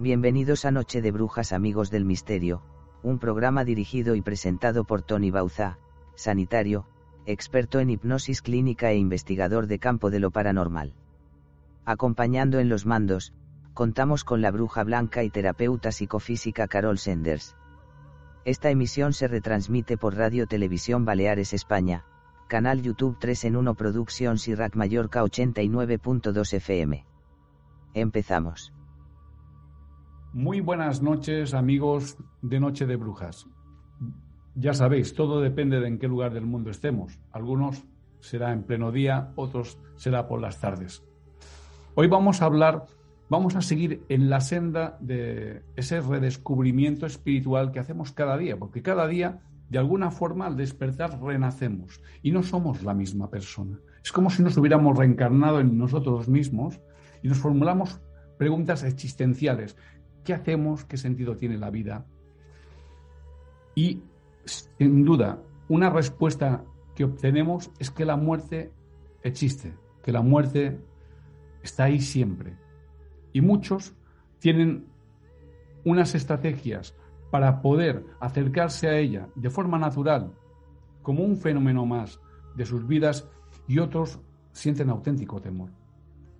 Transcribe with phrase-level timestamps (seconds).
[0.00, 2.62] Bienvenidos a Noche de Brujas Amigos del Misterio,
[3.02, 5.80] un programa dirigido y presentado por Tony Bauza,
[6.14, 6.86] sanitario,
[7.26, 10.94] experto en hipnosis clínica e investigador de campo de lo paranormal.
[11.84, 13.34] Acompañando en los mandos,
[13.74, 17.56] contamos con la bruja blanca y terapeuta psicofísica Carol Senders.
[18.44, 22.04] Esta emisión se retransmite por Radio Televisión Baleares España,
[22.46, 27.04] canal YouTube 3 en 1 Productions y Rack Mallorca 89.2 FM.
[27.94, 28.72] Empezamos.
[30.38, 33.48] Muy buenas noches, amigos de Noche de Brujas.
[34.54, 37.18] Ya sabéis, todo depende de en qué lugar del mundo estemos.
[37.32, 37.82] Algunos
[38.20, 41.02] será en pleno día, otros será por las tardes.
[41.96, 42.84] Hoy vamos a hablar,
[43.28, 48.80] vamos a seguir en la senda de ese redescubrimiento espiritual que hacemos cada día, porque
[48.80, 53.80] cada día, de alguna forma, al despertar, renacemos y no somos la misma persona.
[54.04, 56.78] Es como si nos hubiéramos reencarnado en nosotros mismos
[57.24, 58.00] y nos formulamos
[58.38, 59.76] preguntas existenciales
[60.28, 60.84] ¿Qué hacemos?
[60.84, 62.04] ¿Qué sentido tiene la vida?
[63.74, 64.02] Y
[64.44, 68.70] sin duda, una respuesta que obtenemos es que la muerte
[69.22, 70.78] existe, que la muerte
[71.62, 72.58] está ahí siempre.
[73.32, 73.94] Y muchos
[74.38, 74.88] tienen
[75.86, 76.94] unas estrategias
[77.30, 80.34] para poder acercarse a ella de forma natural,
[81.00, 82.20] como un fenómeno más
[82.54, 83.26] de sus vidas,
[83.66, 84.20] y otros
[84.52, 85.70] sienten auténtico temor.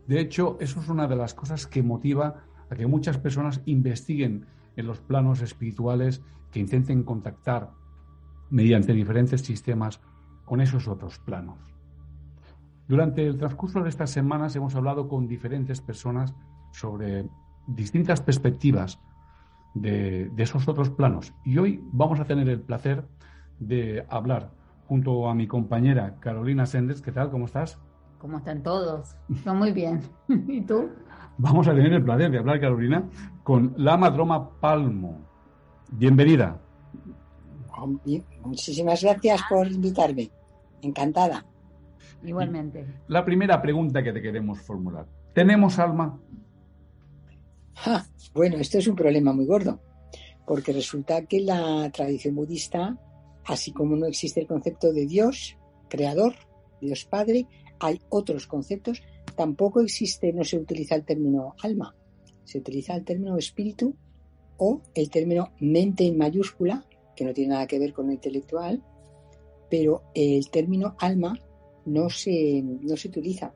[0.06, 4.46] De hecho, eso es una de las cosas que motiva a que muchas personas investiguen
[4.76, 7.70] en los planos espirituales, que intenten contactar
[8.50, 10.00] mediante diferentes sistemas
[10.44, 11.58] con esos otros planos.
[12.86, 16.34] Durante el transcurso de estas semanas hemos hablado con diferentes personas
[16.72, 17.28] sobre
[17.66, 18.98] distintas perspectivas
[19.74, 23.04] de, esos otros planos y hoy vamos a tener el placer
[23.58, 24.52] de hablar
[24.86, 27.02] junto a mi compañera Carolina Sendes.
[27.02, 27.30] ¿Qué tal?
[27.30, 27.78] ¿Cómo estás?
[28.18, 29.14] ¿Cómo están todos?
[29.44, 30.02] Yo muy bien.
[30.28, 30.90] ¿Y tú?
[31.38, 33.08] vamos a tener el placer de hablar, Carolina,
[33.44, 35.20] con la Madroma Palmo.
[35.92, 36.60] Bienvenida.
[38.42, 40.30] Muchísimas gracias por invitarme.
[40.82, 41.46] Encantada.
[42.24, 42.84] Igualmente.
[43.06, 45.06] La primera pregunta que te queremos formular.
[45.32, 46.18] ¿Tenemos alma?
[48.34, 49.80] bueno, esto es un problema muy gordo,
[50.44, 52.98] porque resulta que la tradición budista,
[53.46, 55.56] así como no existe el concepto de Dios,
[55.88, 56.34] creador,
[56.80, 57.46] Dios Padre,
[57.80, 59.02] hay otros conceptos
[59.38, 61.94] tampoco existe, no se utiliza el término alma,
[62.44, 63.94] se utiliza el término espíritu
[64.56, 66.84] o el término mente en mayúscula,
[67.14, 68.82] que no tiene nada que ver con lo intelectual,
[69.70, 71.38] pero el término alma
[71.86, 73.54] no se, no se utiliza.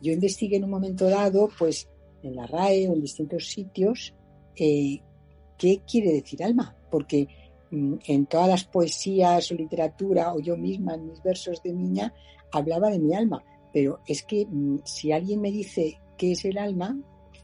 [0.00, 1.88] Yo investigué en un momento dado, pues
[2.22, 4.14] en la RAE o en distintos sitios,
[4.56, 5.00] eh,
[5.58, 7.28] qué quiere decir alma, porque
[7.70, 12.14] mm, en todas las poesías o literatura, o yo misma en mis versos de niña,
[12.52, 13.42] hablaba de mi alma,
[13.72, 16.96] pero es que mm, si alguien me dice qué es el alma,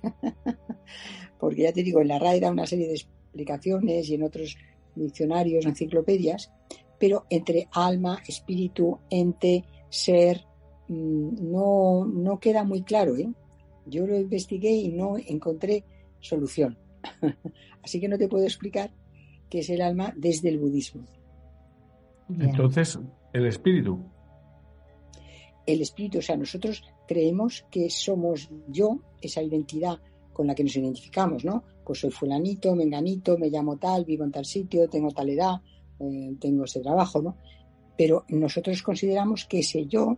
[1.39, 4.57] porque ya te digo, en la RAE da una serie de explicaciones y en otros
[4.95, 6.53] diccionarios, enciclopedias,
[6.99, 10.45] pero entre alma, espíritu, ente, ser,
[10.89, 13.17] mm, no, no queda muy claro.
[13.17, 13.33] ¿eh?
[13.87, 15.85] Yo lo investigué y no encontré
[16.21, 16.77] solución.
[17.83, 18.91] Así que no te puedo explicar
[19.49, 21.05] qué es el alma desde el budismo.
[22.29, 22.99] Entonces,
[23.33, 24.05] el espíritu
[25.69, 30.01] el espíritu, o sea, nosotros creemos que somos yo, esa identidad
[30.33, 31.63] con la que nos identificamos, ¿no?
[31.85, 35.61] Pues soy fulanito, menganito, me llamo tal, vivo en tal sitio, tengo tal edad,
[36.01, 37.37] eh, tengo ese trabajo, ¿no?
[37.99, 40.17] Pero nosotros consideramos que ese yo,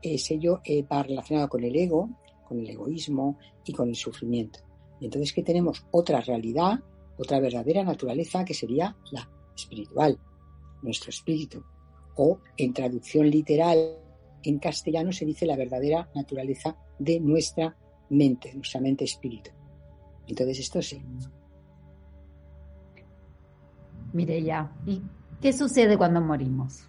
[0.00, 2.08] ese yo eh, va relacionado con el ego,
[2.46, 4.60] con el egoísmo y con el sufrimiento.
[5.00, 6.80] Y entonces que tenemos otra realidad,
[7.18, 10.18] otra verdadera naturaleza que sería la espiritual,
[10.82, 11.62] nuestro espíritu.
[12.16, 14.07] O en traducción literal
[14.42, 17.76] en castellano se dice la verdadera naturaleza de nuestra
[18.10, 19.50] mente, nuestra mente espíritu.
[20.26, 21.00] Entonces esto sí.
[24.44, 24.72] ya.
[24.86, 25.02] ¿y
[25.40, 26.84] qué sucede cuando morimos?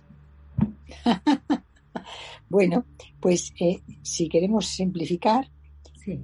[2.50, 2.86] bueno,
[3.20, 5.50] pues eh, si queremos simplificar,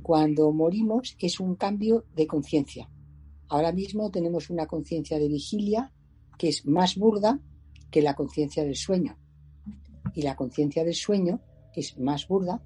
[0.02, 2.90] cuando morimos es un cambio de conciencia.
[3.50, 5.92] Ahora mismo tenemos una conciencia de vigilia
[6.40, 7.40] que es más burda
[7.92, 9.16] que la conciencia del sueño
[10.16, 11.42] y la conciencia del sueño
[11.76, 12.64] es más burda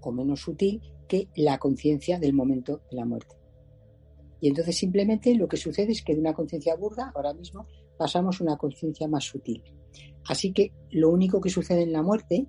[0.00, 3.36] o menos sutil que la conciencia del momento de la muerte.
[4.40, 7.66] Y entonces simplemente lo que sucede es que de una conciencia burda, ahora mismo,
[7.96, 9.62] pasamos a una conciencia más sutil.
[10.28, 12.46] Así que lo único que sucede en la muerte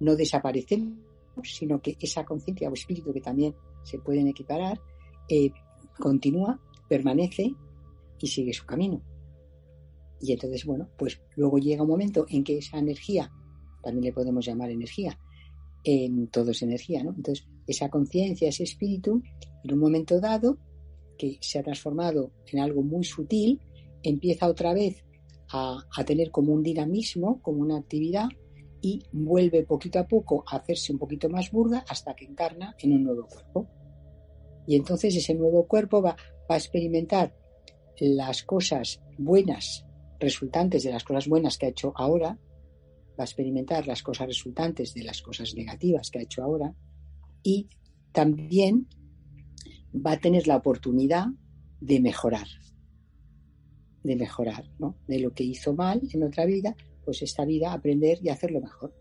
[0.00, 0.84] no desaparece,
[1.42, 4.80] sino que esa conciencia o espíritu que también se pueden equiparar,
[5.28, 5.50] eh,
[5.98, 7.54] continúa, permanece
[8.18, 9.02] y sigue su camino.
[10.20, 13.32] Y entonces, bueno, pues luego llega un momento en que esa energía
[13.82, 15.18] también le podemos llamar energía.
[15.84, 17.10] En todo es energía, ¿no?
[17.10, 19.22] Entonces, esa conciencia, ese espíritu,
[19.64, 20.58] en un momento dado,
[21.18, 23.60] que se ha transformado en algo muy sutil,
[24.02, 25.04] empieza otra vez
[25.50, 28.28] a, a tener como un dinamismo, como una actividad,
[28.80, 32.92] y vuelve poquito a poco a hacerse un poquito más burda hasta que encarna en
[32.92, 33.68] un nuevo cuerpo.
[34.66, 36.16] Y entonces ese nuevo cuerpo va,
[36.50, 37.34] va a experimentar
[37.98, 39.86] las cosas buenas
[40.18, 42.38] resultantes de las cosas buenas que ha hecho ahora,
[43.18, 46.74] va a experimentar las cosas resultantes de las cosas negativas que ha hecho ahora
[47.42, 47.68] y
[48.12, 48.88] también
[49.94, 51.26] va a tener la oportunidad
[51.80, 52.46] de mejorar,
[54.02, 54.96] de mejorar, ¿no?
[55.06, 56.74] De lo que hizo mal en otra vida,
[57.04, 58.94] pues esta vida aprender y hacerlo mejor.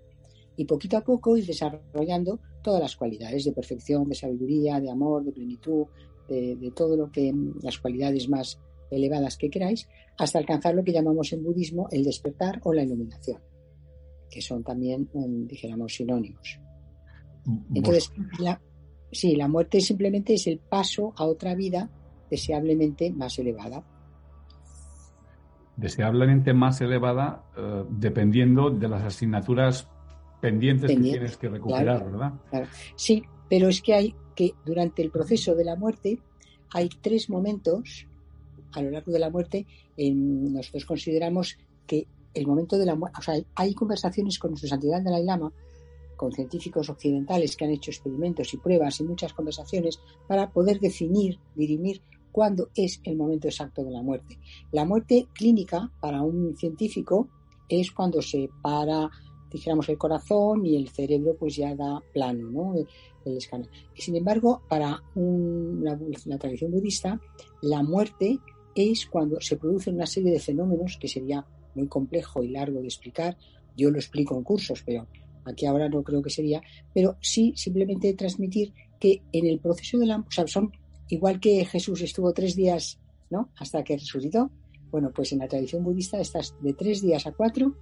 [0.57, 5.23] Y poquito a poco ir desarrollando todas las cualidades de perfección, de sabiduría, de amor,
[5.23, 5.85] de plenitud,
[6.27, 8.59] de, de todo lo que las cualidades más
[8.89, 9.87] elevadas que queráis,
[10.17, 13.41] hasta alcanzar lo que llamamos en budismo el despertar o la iluminación,
[14.31, 16.60] que son también, mm, dijéramos, sinónimos.
[17.74, 18.62] Entonces, la,
[19.12, 21.89] sí, la muerte simplemente es el paso a otra vida
[22.30, 23.83] deseablemente más elevada.
[25.75, 29.88] Deseablemente más elevada eh, dependiendo de las asignaturas
[30.39, 32.33] pendientes, que tienes que recuperar, ¿verdad?
[32.95, 36.19] Sí, pero es que hay que durante el proceso de la muerte
[36.74, 38.07] hay tres momentos
[38.74, 39.66] a lo largo de la muerte,
[39.98, 45.01] nosotros consideramos que el momento de la muerte, o sea, hay conversaciones con nuestro santidad
[45.01, 45.51] Dalai Lama,
[46.16, 51.39] con científicos occidentales que han hecho experimentos y pruebas y muchas conversaciones para poder definir,
[51.56, 52.01] dirimir
[52.31, 54.38] cuándo es el momento exacto de la muerte.
[54.72, 57.28] La muerte clínica para un científico
[57.68, 59.10] es cuando se para,
[59.51, 62.75] dijéramos, el corazón y el cerebro pues ya da plano, ¿no?
[62.75, 62.88] El,
[63.24, 63.69] escáner.
[63.94, 67.19] Sin embargo, para la tradición budista,
[67.62, 68.39] la muerte
[68.74, 71.45] es cuando se producen una serie de fenómenos que sería
[71.75, 73.38] muy complejo y largo de explicar.
[73.77, 75.07] Yo lo explico en cursos, pero
[75.45, 76.62] aquí ahora no creo que sería,
[76.94, 80.71] pero sí simplemente transmitir que en el proceso de la, o sea, son
[81.09, 83.50] igual que Jesús estuvo tres días, ¿no?
[83.57, 84.51] Hasta que resucitó.
[84.91, 87.75] Bueno, pues en la tradición budista estás de tres días a cuatro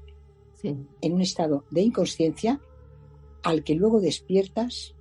[0.63, 2.59] en un estado de inconsciencia
[3.44, 4.94] al que luego despiertas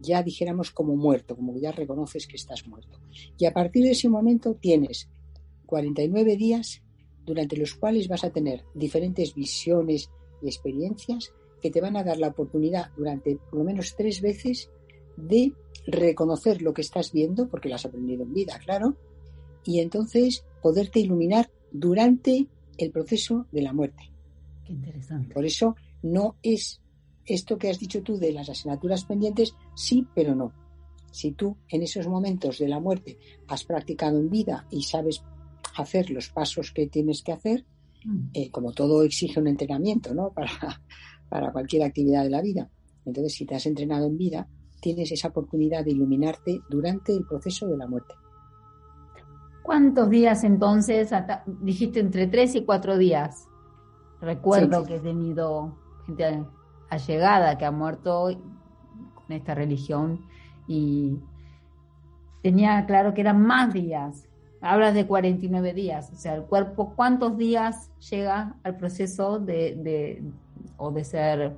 [0.00, 3.00] ya dijéramos como muerto, como ya reconoces que estás muerto.
[3.38, 5.08] Y a partir de ese momento tienes
[5.66, 6.82] 49 días
[7.24, 10.10] durante los cuales vas a tener diferentes visiones
[10.42, 14.70] y experiencias que te van a dar la oportunidad durante por lo menos tres veces
[15.16, 15.52] de
[15.86, 18.96] reconocer lo que estás viendo, porque lo has aprendido en vida, claro,
[19.64, 24.10] y entonces poderte iluminar durante el proceso de la muerte.
[24.64, 25.32] Qué interesante.
[25.34, 26.80] Por eso no es
[27.26, 30.52] esto que has dicho tú de las asignaturas pendientes, sí, pero no.
[31.10, 35.22] Si tú en esos momentos de la muerte has practicado en vida y sabes
[35.76, 37.64] hacer los pasos que tienes que hacer,
[38.04, 38.28] mm.
[38.34, 40.30] eh, como todo exige un entrenamiento, ¿no?
[40.34, 40.50] Para,
[41.28, 42.70] para cualquier actividad de la vida.
[43.04, 44.46] Entonces, si te has entrenado en vida,
[44.80, 48.14] tienes esa oportunidad de iluminarte durante el proceso de la muerte.
[49.62, 51.10] ¿Cuántos días entonces?
[51.62, 53.48] dijiste entre tres y cuatro días.
[54.20, 55.74] Recuerdo que he tenido
[56.04, 56.44] gente
[56.90, 58.28] allegada que ha muerto
[59.14, 60.20] con esta religión
[60.68, 61.18] y
[62.42, 64.28] tenía claro que eran más días.
[64.64, 70.22] Hablas de 49 días, o sea, el cuerpo, ¿cuántos días llega al proceso de,
[70.78, 71.52] o de ser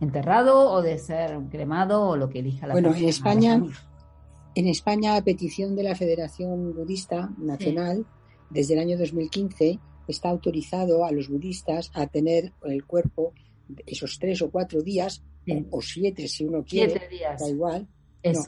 [0.00, 3.62] enterrado o de ser cremado o lo que elija la Bueno, en España,
[4.54, 8.06] en España, a petición de la Federación Budista Nacional,
[8.48, 9.78] desde el año 2015
[10.08, 13.34] está autorizado a los budistas a tener el cuerpo
[13.84, 15.22] esos tres o cuatro días
[15.70, 17.00] o siete si uno quiere,
[17.38, 17.86] da igual.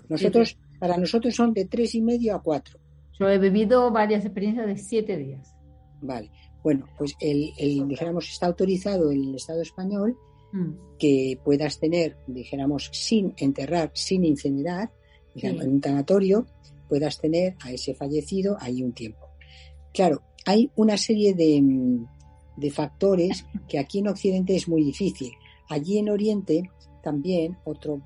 [0.08, 2.78] nosotros, para nosotros son de tres y medio a cuatro.
[3.18, 5.54] Yo he vivido varias experiencias de siete días.
[6.00, 6.30] Vale.
[6.62, 7.52] Bueno, pues el,
[7.88, 10.16] dijéramos, está autorizado en el Estado español
[10.52, 10.96] mm.
[10.98, 14.90] que puedas tener, dijéramos, sin enterrar, sin incinerar,
[15.34, 16.46] digamos, en un tanatorio,
[16.88, 19.28] puedas tener a ese fallecido ahí un tiempo.
[19.92, 21.62] Claro, hay una serie de,
[22.56, 25.32] de factores que aquí en Occidente es muy difícil.
[25.68, 26.70] Allí en Oriente
[27.02, 28.00] también otro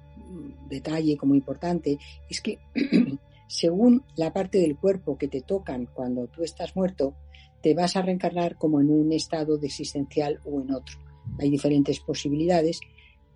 [0.69, 2.59] detalle como importante es que
[3.53, 7.15] según la parte del cuerpo que te tocan cuando tú estás muerto,
[7.61, 10.97] te vas a reencarnar como en un estado de existencial o en otro.
[11.39, 12.81] Hay diferentes posibilidades.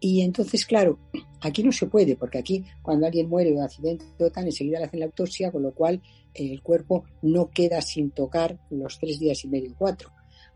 [0.00, 0.98] Y entonces, claro,
[1.42, 4.86] aquí no se puede, porque aquí cuando alguien muere de accidente o tal, enseguida le
[4.86, 6.00] hacen la autopsia, con lo cual
[6.32, 10.12] el cuerpo no queda sin tocar los tres días y medio, cuatro.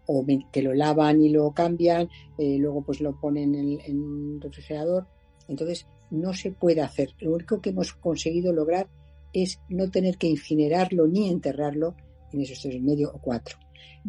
[0.06, 4.40] O que lo lavan y lo cambian, eh, luego pues lo ponen en, en el
[4.40, 5.06] refrigerador.
[5.48, 7.10] Entonces, no se puede hacer.
[7.18, 8.88] Lo único que hemos conseguido lograr
[9.32, 11.94] es no tener que incinerarlo ni enterrarlo
[12.32, 13.58] en esos tres y medio o cuatro.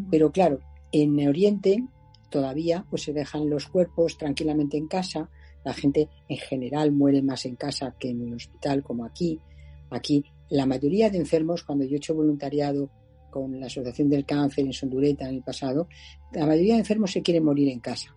[0.10, 0.60] Pero claro,
[0.92, 1.84] en Oriente
[2.30, 5.30] todavía pues se dejan los cuerpos tranquilamente en casa.
[5.64, 9.40] La gente en general muere más en casa que en el hospital, como aquí.
[9.90, 12.90] Aquí la mayoría de enfermos, cuando yo he hecho voluntariado
[13.30, 15.88] con la Asociación del Cáncer en Sondureta en el pasado,
[16.34, 18.16] la mayoría de enfermos se quieren morir en casa.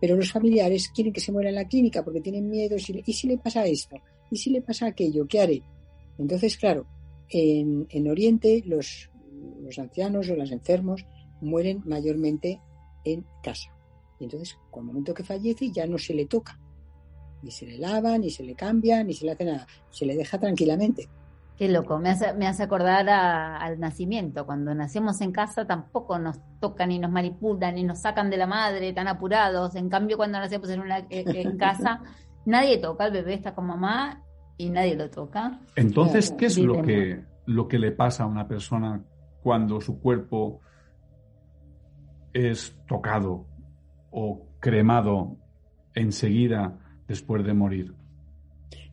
[0.00, 2.76] Pero los familiares quieren que se muera en la clínica porque tienen miedo.
[2.76, 3.96] ¿Y si le pasa esto?
[4.30, 5.26] ¿Y si le pasa aquello?
[5.26, 5.62] ¿Qué haré?
[6.18, 6.86] Entonces, claro,
[7.28, 9.10] en, en Oriente los,
[9.60, 11.06] los ancianos o los enfermos
[11.40, 12.60] mueren mayormente
[13.04, 13.70] en casa.
[14.18, 16.58] Y entonces, con el momento que fallece, ya no se le toca.
[17.42, 19.66] Ni se le lava, ni se le cambia, ni se le hace nada.
[19.90, 21.08] Se le deja tranquilamente.
[21.56, 24.44] Qué loco, me hace, me hace acordar al nacimiento.
[24.44, 28.46] Cuando nacemos en casa tampoco nos tocan ni nos manipulan ni nos sacan de la
[28.46, 29.76] madre tan apurados.
[29.76, 32.02] En cambio, cuando nacemos en, una, en casa,
[32.44, 34.23] nadie toca, el bebé está con mamá
[34.56, 35.60] y nadie lo toca.
[35.76, 39.04] Entonces, ¿qué es lo que, lo que le pasa a una persona
[39.42, 40.60] cuando su cuerpo
[42.32, 43.46] es tocado
[44.10, 45.36] o cremado
[45.94, 47.94] enseguida después de morir?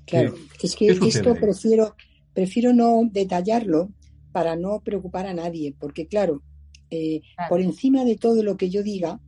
[0.05, 1.95] Claro, es que esto prefiero
[2.33, 3.89] prefiero no detallarlo
[4.31, 6.41] para no preocupar a nadie, porque claro,
[6.89, 9.19] eh, por encima de todo lo que yo diga,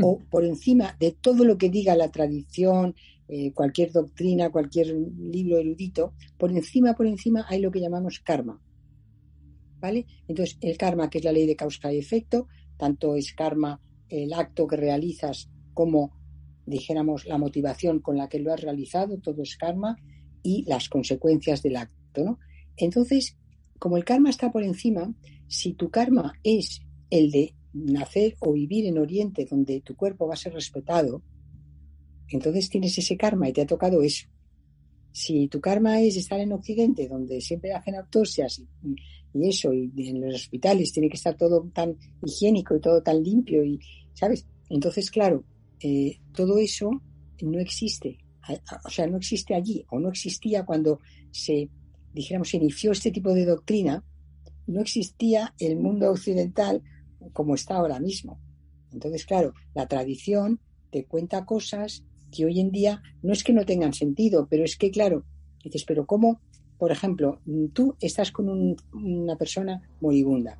[0.00, 2.94] o por encima de todo lo que diga la tradición,
[3.28, 8.60] eh, cualquier doctrina, cualquier libro erudito, por encima, por encima hay lo que llamamos karma.
[9.80, 10.06] ¿Vale?
[10.28, 14.32] Entonces, el karma, que es la ley de causa y efecto, tanto es karma el
[14.32, 16.12] acto que realizas como,
[16.66, 19.96] dijéramos, la motivación con la que lo has realizado, todo es karma,
[20.42, 22.38] y las consecuencias del acto.
[22.76, 23.36] Entonces,
[23.78, 25.12] como el karma está por encima,
[25.48, 30.34] si tu karma es el de nacer o vivir en Oriente donde tu cuerpo va
[30.34, 31.22] a ser respetado,
[32.34, 34.26] entonces tienes ese karma y te ha tocado eso.
[35.12, 38.60] Si tu karma es estar en Occidente, donde siempre hacen autopsias
[39.32, 43.22] y, eso, y en los hospitales tiene que estar todo tan higiénico y todo tan
[43.22, 43.78] limpio, y
[44.14, 44.46] ¿sabes?
[44.68, 45.44] Entonces, claro,
[45.80, 46.90] eh, todo eso
[47.42, 48.18] no existe.
[48.84, 50.98] O sea, no existe allí, o no existía cuando
[51.30, 51.70] se
[52.12, 54.04] dijéramos, se inició este tipo de doctrina,
[54.66, 56.82] no existía el mundo occidental
[57.32, 58.40] como está ahora mismo.
[58.92, 60.60] Entonces, claro, la tradición
[60.90, 64.76] te cuenta cosas que hoy en día no es que no tengan sentido, pero es
[64.76, 65.24] que, claro,
[65.62, 66.40] dices, pero ¿cómo?
[66.78, 67.40] Por ejemplo,
[67.72, 70.58] tú estás con una persona moribunda.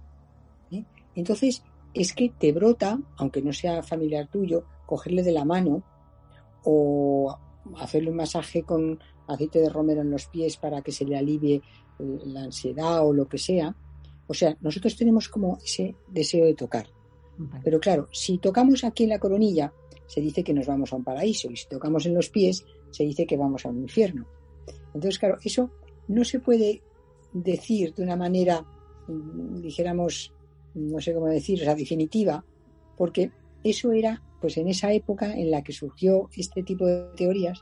[0.71, 0.85] ¿eh?
[1.15, 1.63] Entonces,
[1.93, 5.83] es que te brota, aunque no sea familiar tuyo, cogerle de la mano
[6.65, 7.37] o
[7.77, 11.57] hacerle un masaje con aceite de romero en los pies para que se le alivie
[11.57, 13.75] eh, la ansiedad o lo que sea.
[14.27, 16.87] O sea, nosotros tenemos como ese deseo de tocar.
[17.65, 19.73] Pero claro, si tocamos aquí en la coronilla,
[20.07, 23.05] se dice que nos vamos a un paraíso, y si tocamos en los pies, se
[23.05, 24.27] dice que vamos a un infierno.
[24.95, 25.71] Entonces, claro, eso
[26.09, 26.83] no se puede
[27.33, 28.65] decir de una manera,
[29.09, 30.33] mm, dijéramos,
[30.75, 32.45] no sé cómo decir, o definitiva,
[32.97, 33.33] porque
[33.63, 37.61] eso era, pues en esa época en la que surgió este tipo de teorías,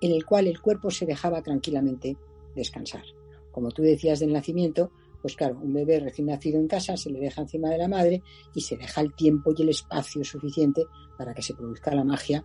[0.00, 2.16] en el cual el cuerpo se dejaba tranquilamente
[2.56, 3.04] descansar.
[3.52, 4.90] Como tú decías del nacimiento,
[5.22, 8.22] pues claro, un bebé recién nacido en casa se le deja encima de la madre
[8.54, 10.84] y se deja el tiempo y el espacio suficiente
[11.16, 12.44] para que se produzca la magia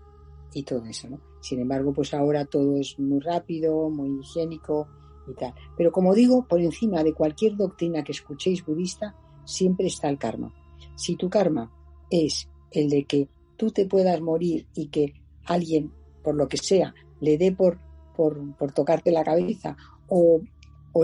[0.53, 1.19] y todo eso, ¿no?
[1.41, 4.87] Sin embargo, pues ahora todo es muy rápido, muy higiénico
[5.27, 5.53] y tal.
[5.75, 10.53] Pero como digo, por encima de cualquier doctrina que escuchéis budista, siempre está el karma.
[10.95, 11.71] Si tu karma
[12.09, 15.13] es el de que tú te puedas morir y que
[15.45, 15.91] alguien,
[16.23, 17.79] por lo que sea, le dé por,
[18.15, 19.75] por, tocarte la cabeza
[20.07, 20.41] o,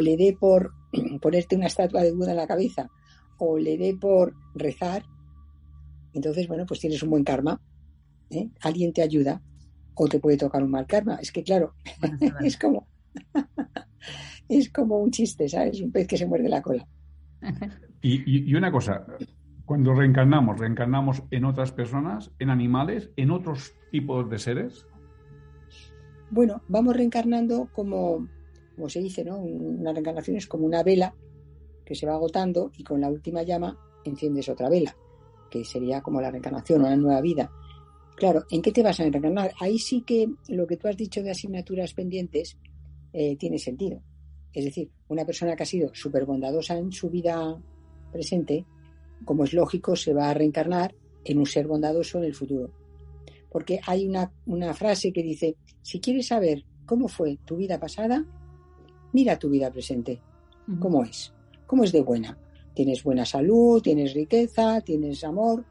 [0.02, 0.74] le dé por
[1.22, 2.90] ponerte una estatua de Buda en la cabeza
[3.38, 5.04] o le dé por rezar,
[6.14, 7.60] entonces, bueno, pues tienes un buen karma.
[8.30, 8.50] ¿eh?
[8.62, 9.42] Alguien te ayuda
[9.96, 11.16] o te puede tocar un mal karma.
[11.16, 11.74] Es que, claro,
[12.44, 12.88] es como
[14.50, 15.82] es como un chiste, ¿sabes?
[15.82, 16.88] Un pez que se muerde la cola.
[18.02, 19.06] Y, y, una cosa,
[19.66, 24.86] cuando reencarnamos, reencarnamos en otras personas, en animales, en otros tipos de seres.
[26.30, 28.28] Bueno, vamos reencarnando como,
[28.76, 29.38] como se dice, ¿no?
[29.38, 31.16] Una reencarnación es como una vela
[31.86, 34.96] que se va agotando y con la última llama enciendes otra vela,
[35.50, 37.52] que sería como la reencarnación, una nueva vida.
[38.16, 39.54] Claro, ¿en qué te vas a reencarnar?
[39.60, 42.58] Ahí sí que lo que tú has dicho de asignaturas pendientes
[43.12, 44.02] eh, tiene sentido.
[44.54, 47.60] Es decir, una persona que ha sido súper bondadosa en su vida
[48.12, 48.66] presente,
[49.26, 52.72] como es lógico, se va a reencarnar en un ser bondadoso en el futuro
[53.54, 58.26] porque hay una, frase que dice, si quieres saber cómo fue tu vida pasada,
[59.14, 60.22] mira tu vida presente,
[60.80, 61.34] cómo es,
[61.66, 62.38] cómo es de buena.
[62.74, 65.64] Tienes buena salud, tienes riqueza, tienes amor,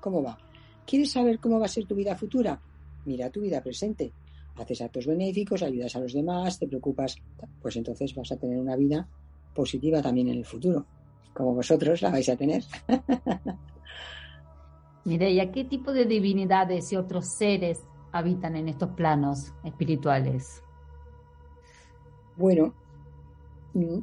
[0.00, 0.38] ¿cómo va?
[0.86, 2.60] ¿Quieres saber cómo va a ser tu vida futura?
[3.06, 4.12] Mira tu vida presente.
[4.56, 7.16] Haces actos benéficos, ayudas a los demás, te preocupas,
[7.62, 9.08] pues entonces vas a tener una vida
[9.54, 10.84] positiva también en el futuro,
[11.32, 12.62] como vosotros la vais a tener.
[15.04, 17.80] Mireya, ¿qué tipo de divinidades y otros seres
[18.12, 20.62] habitan en estos planos espirituales?
[22.36, 22.74] Bueno,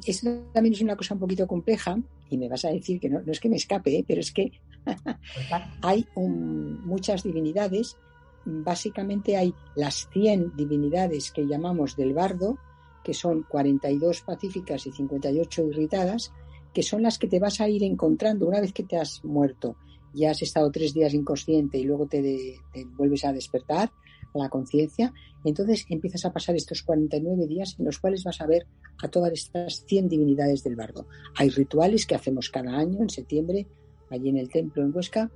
[0.06, 1.98] esto también es una cosa un poquito compleja
[2.30, 4.04] y me vas a decir que no, es que me escape, ¿eh?
[4.06, 4.52] pero es que
[5.82, 7.96] hay muchas divinidades.
[8.44, 12.58] Básicamente hay las 100 divinidades que llamamos del bardo,
[13.04, 16.32] que son 42 pacíficas y 58 irritadas,
[16.72, 19.76] que son las que te vas a ir encontrando una vez que te has muerto.
[20.14, 22.56] Ya has estado tres días inconsciente y luego te,
[22.96, 23.90] vuelves a despertar
[24.34, 25.12] a la conciencia.
[25.44, 28.66] Entonces empiezas a pasar estos 49 días en los cuales vas a ver
[29.02, 31.06] a todas estas 100 divinidades del bardo.
[31.36, 33.66] Hay rituales que hacemos cada año en septiembre,
[34.10, 35.30] allí en el templo en Huesca,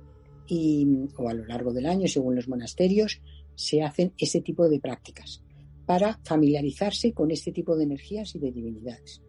[0.47, 0.85] y,
[1.17, 3.21] o a lo largo del año, según los monasterios,
[3.55, 5.41] se hacen ese tipo de prácticas
[5.85, 9.21] para familiarizarse con este tipo de energías y de divinidades.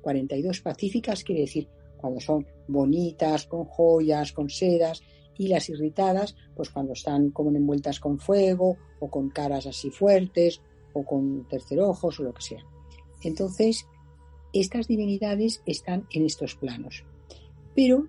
[0.00, 5.02] 42 pacíficas quiere decir cuando son bonitas, con joyas, con sedas,
[5.38, 10.60] y las irritadas, pues cuando están como envueltas con fuego o con caras así fuertes
[10.92, 12.64] o con tercer ojos o lo que sea.
[13.22, 13.86] Entonces,
[14.52, 17.04] estas divinidades están en estos planos.
[17.74, 18.06] Pero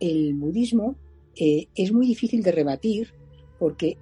[0.00, 0.96] el budismo
[1.36, 3.14] eh, es muy difícil de rebatir
[3.58, 3.96] porque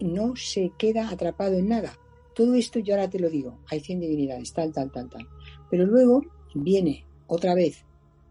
[0.00, 1.98] no se queda atrapado en nada.
[2.34, 5.28] Todo esto yo ahora te lo digo, hay 100 divinidades, tal, tal, tal, tal.
[5.70, 6.22] Pero luego
[6.54, 7.84] viene otra vez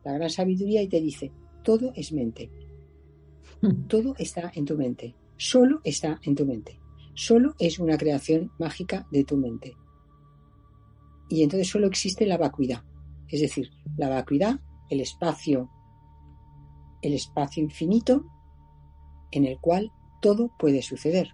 [0.04, 1.32] la gran sabiduría y te dice,
[1.64, 2.50] todo es mente.
[3.88, 5.16] Todo está en tu mente.
[5.38, 6.80] Solo está en tu mente.
[7.14, 9.76] Solo es una creación mágica de tu mente.
[11.30, 12.84] Y entonces solo existe la vacuidad.
[13.28, 15.70] Es decir, la vacuidad, el espacio,
[17.02, 18.26] el espacio infinito
[19.32, 19.92] en el cual
[20.22, 21.34] todo puede suceder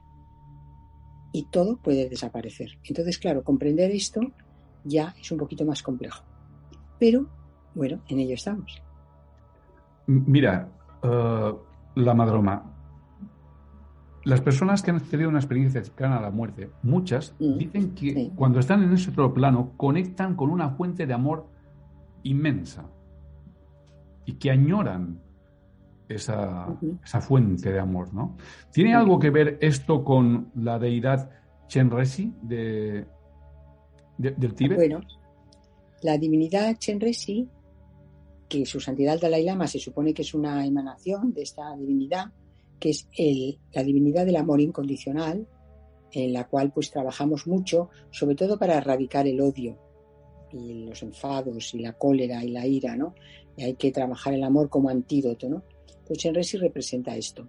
[1.32, 2.78] y todo puede desaparecer.
[2.84, 4.22] Entonces, claro, comprender esto
[4.84, 6.24] ya es un poquito más complejo.
[7.00, 7.28] Pero,
[7.76, 8.82] bueno, en ello estamos.
[10.08, 10.72] Mira,
[11.04, 11.69] uh,
[12.00, 12.76] la madroma.
[14.24, 18.32] Las personas que han tenido una experiencia cercana a la muerte, muchas, mm, dicen que
[18.36, 21.48] cuando están en ese otro plano, conectan con una fuente de amor
[22.24, 22.86] inmensa
[24.26, 25.22] y que añoran
[26.10, 26.68] esa,
[27.04, 28.36] esa fuente de amor, ¿no?
[28.72, 31.30] ¿Tiene algo que ver esto con la deidad
[31.68, 33.06] Chenresi de,
[34.18, 34.78] del Tíbet?
[34.78, 35.02] Bueno,
[36.02, 37.48] la divinidad Chenresi,
[38.50, 42.26] que su santidad Dalai Lama se supone que es una emanación de esta divinidad,
[42.80, 43.08] que es
[43.72, 45.48] la divinidad del amor incondicional,
[46.12, 49.78] en la cual pues trabajamos mucho, sobre todo para erradicar el odio
[50.52, 53.14] y los enfados y la cólera y la ira, ¿no?
[53.58, 55.64] Hay que trabajar el amor como antídoto, ¿no?
[56.08, 57.48] Pues Chenresi representa esto.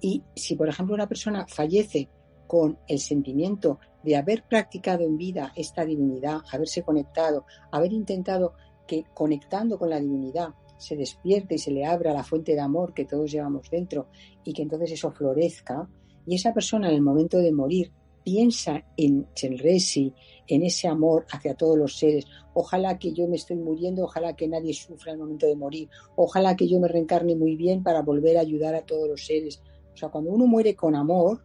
[0.00, 2.10] Y si, por ejemplo, una persona fallece
[2.46, 8.54] con el sentimiento de haber practicado en vida esta divinidad, haberse conectado, haber intentado
[8.86, 12.92] que conectando con la divinidad se despierte y se le abra la fuente de amor
[12.92, 14.08] que todos llevamos dentro
[14.44, 15.88] y que entonces eso florezca,
[16.26, 17.92] y esa persona en el momento de morir
[18.24, 20.14] piensa en Chenresi,
[20.46, 22.24] en ese amor hacia todos los seres.
[22.54, 26.56] Ojalá que yo me estoy muriendo, ojalá que nadie sufra el momento de morir, ojalá
[26.56, 29.62] que yo me reencarne muy bien para volver a ayudar a todos los seres.
[29.92, 31.44] O sea, cuando uno muere con amor,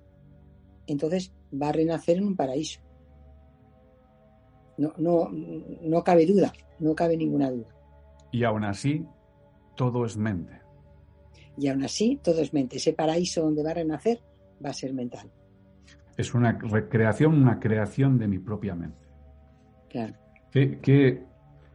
[0.87, 2.79] entonces va a renacer en un paraíso.
[4.79, 7.67] No, no, no cabe duda, no cabe ninguna duda.
[8.31, 9.05] Y aún así,
[9.75, 10.61] todo es mente.
[11.57, 12.77] Y aún así, todo es mente.
[12.77, 14.21] Ese paraíso donde va a renacer
[14.63, 15.29] va a ser mental.
[16.17, 19.07] Es una recreación, una creación de mi propia mente.
[19.89, 20.13] Claro.
[20.51, 21.23] Qué, qué,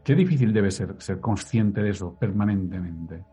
[0.02, 3.24] qué difícil debe ser ser consciente de eso permanentemente.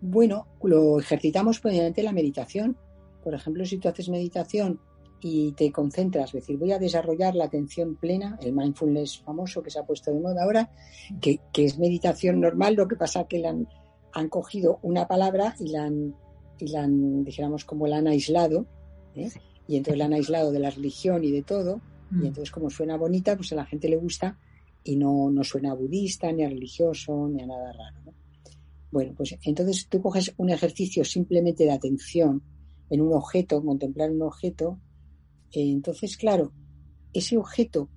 [0.00, 2.76] Bueno, lo ejercitamos mediante la meditación
[3.22, 4.80] por ejemplo, si tú haces meditación
[5.20, 9.70] y te concentras, es decir, voy a desarrollar la atención plena, el mindfulness famoso que
[9.70, 10.70] se ha puesto de moda ahora,
[11.20, 13.68] que, es meditación normal, lo que pasa que han,
[14.12, 16.14] han cogido una palabra y la han,
[16.58, 18.66] y la han dijéramos, como la han aislado,
[19.16, 19.30] ¿eh?
[19.66, 21.80] y entonces la han aislado de la religión y de todo,
[22.12, 22.26] y mm.
[22.26, 24.38] entonces como suena bonita, pues a la gente le gusta
[24.84, 28.14] y no, no suena budista, ni a religioso, ni a nada raro.
[28.90, 32.42] Bueno, pues entonces tú coges un ejercicio simplemente de atención,
[32.90, 34.78] en un objeto, contemplar un objeto,
[35.52, 36.52] entonces, claro,
[37.12, 37.88] ese objeto,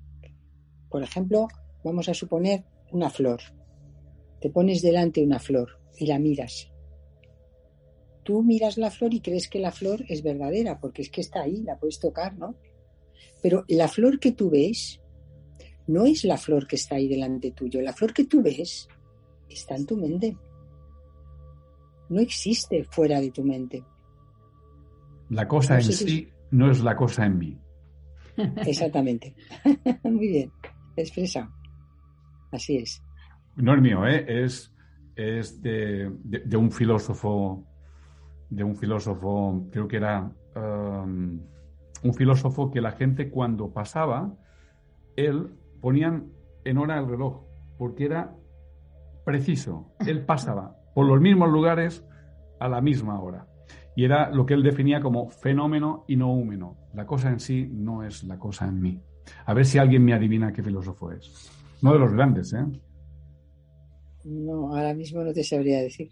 [0.90, 1.48] por ejemplo,
[1.84, 3.42] vamos a suponer una flor.
[4.40, 6.70] Te pones delante una flor y la miras.
[8.24, 11.42] Tú miras la flor y crees que la flor es verdadera, porque es que está
[11.42, 12.56] ahí, la puedes tocar, ¿no?
[13.42, 15.02] Pero la flor que tú ves
[15.88, 17.82] no es la flor que está ahí delante tuyo.
[17.82, 18.88] La flor que tú ves
[19.50, 20.38] está en tu mente.
[22.10, 23.84] No existe fuera de tu mente.
[25.30, 27.58] La cosa en sí no es la cosa en mí.
[28.66, 29.36] Exactamente.
[30.04, 30.52] Muy bien,
[30.96, 31.50] expresa.
[32.52, 33.04] Así es.
[33.56, 34.26] No es mío, ¿eh?
[34.28, 34.74] es,
[35.16, 36.12] es de,
[36.56, 37.66] un filósofo,
[38.50, 41.40] de un filósofo, creo que era um,
[42.04, 44.34] un filósofo que la gente cuando pasaba,
[45.16, 45.50] él
[45.82, 46.32] ponían
[46.64, 47.44] en hora el reloj
[47.78, 48.36] porque era
[49.26, 49.94] preciso.
[50.06, 52.06] Él pasaba por los mismos lugares
[52.60, 53.48] a la misma hora.
[53.96, 56.78] Y era lo que él definía como fenómeno y no húmeno.
[56.94, 59.02] La cosa en sí no es la cosa en mí.
[59.46, 61.52] A ver si alguien me adivina qué filósofo es.
[61.82, 62.66] No de los grandes, ¿eh?
[64.24, 66.10] No, ahora mismo no te sabría decir.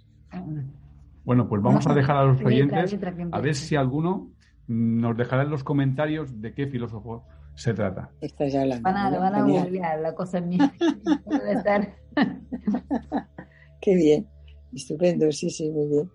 [1.23, 2.97] Bueno, pues vamos a dejar a los oyentes
[3.31, 4.31] a ver si alguno
[4.67, 8.11] nos dejará en los comentarios de qué filósofo se trata.
[8.21, 8.83] Estás hablando.
[8.83, 10.57] Van a, van a la cosa en mí.
[13.81, 14.27] Qué bien.
[14.73, 16.09] Estupendo, sí, sí, muy bien.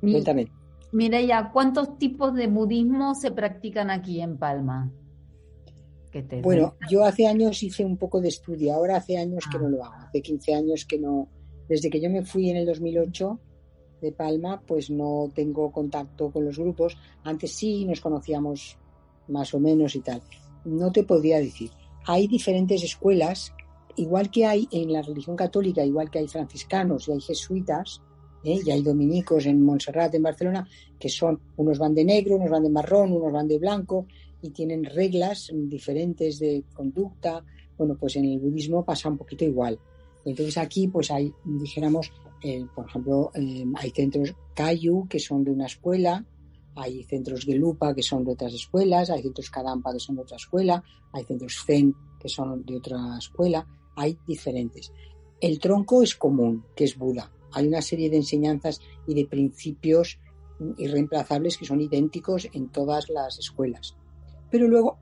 [0.00, 0.61] Cuéntame.
[0.92, 4.92] Mireya, ¿cuántos tipos de budismo se practican aquí en Palma?
[6.42, 9.82] bueno, yo hace años hice un poco de estudio, ahora hace años que no lo
[9.82, 11.28] hago, hace 15 años que no,
[11.68, 13.40] desde que yo me fui en el 2008
[14.02, 18.76] de Palma, pues no tengo contacto con los grupos, antes sí nos conocíamos
[19.28, 20.20] más o menos y tal,
[20.66, 21.70] no te podría decir.
[22.04, 23.54] Hay diferentes escuelas,
[23.96, 28.02] igual que hay en la religión católica, igual que hay franciscanos y hay jesuitas,
[28.44, 28.60] ¿eh?
[28.64, 32.62] y hay dominicos en Montserrat, en Barcelona, que son, unos van de negro, unos van
[32.62, 34.06] de marrón, unos van de blanco,
[34.42, 37.44] y tienen reglas diferentes de conducta.
[37.78, 39.78] Bueno, pues en el budismo pasa un poquito igual.
[40.24, 45.50] Entonces aquí pues hay, dijéramos, eh, por ejemplo, eh, hay centros Kayu que son de
[45.50, 46.24] una escuela,
[46.74, 50.36] hay centros Gelupa que son de otras escuelas, hay centros Kadampa que son de otra
[50.36, 54.92] escuela, hay centros Zen que son de otra escuela, hay diferentes.
[55.40, 57.30] El tronco es común, que es Buda.
[57.52, 60.18] Hay una serie de enseñanzas y de principios
[60.76, 63.96] irreemplazables que son idénticos en todas las escuelas
[64.52, 64.98] pero luego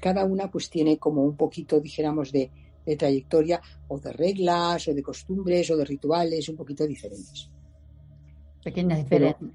[0.00, 2.50] cada una pues tiene como un poquito, dijéramos, de,
[2.96, 7.50] trayectoria o de reglas o de costumbres o de rituales un poquito diferentes.
[8.62, 9.50] Pequeñas diferencias.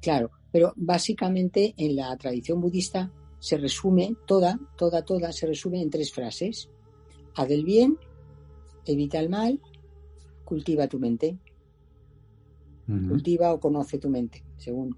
[0.00, 5.90] claro, pero básicamente en la tradición budista se resume toda, toda, toda, se resume en
[5.90, 6.70] tres frases.
[7.34, 7.98] Haz el bien,
[8.86, 9.60] evita el mal,
[10.44, 11.36] cultiva tu mente.
[12.86, 14.94] Cultiva o conoce tu mente, según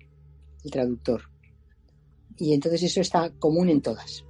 [0.65, 1.23] el traductor.
[2.37, 4.25] Y entonces eso está común en todas.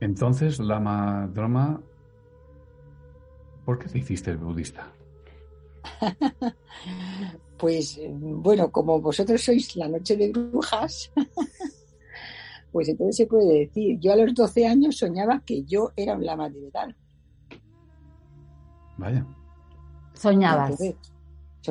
[0.00, 1.80] Entonces, Lama Drama,
[3.64, 4.92] ¿por qué te hiciste budista?
[7.58, 11.12] pues bueno, como vosotros sois la noche de brujas,
[12.72, 16.24] pues entonces se puede decir, yo a los 12 años soñaba que yo era un
[16.24, 16.94] lama tibetano.
[18.98, 19.26] Vaya.
[20.14, 20.78] Soñabas.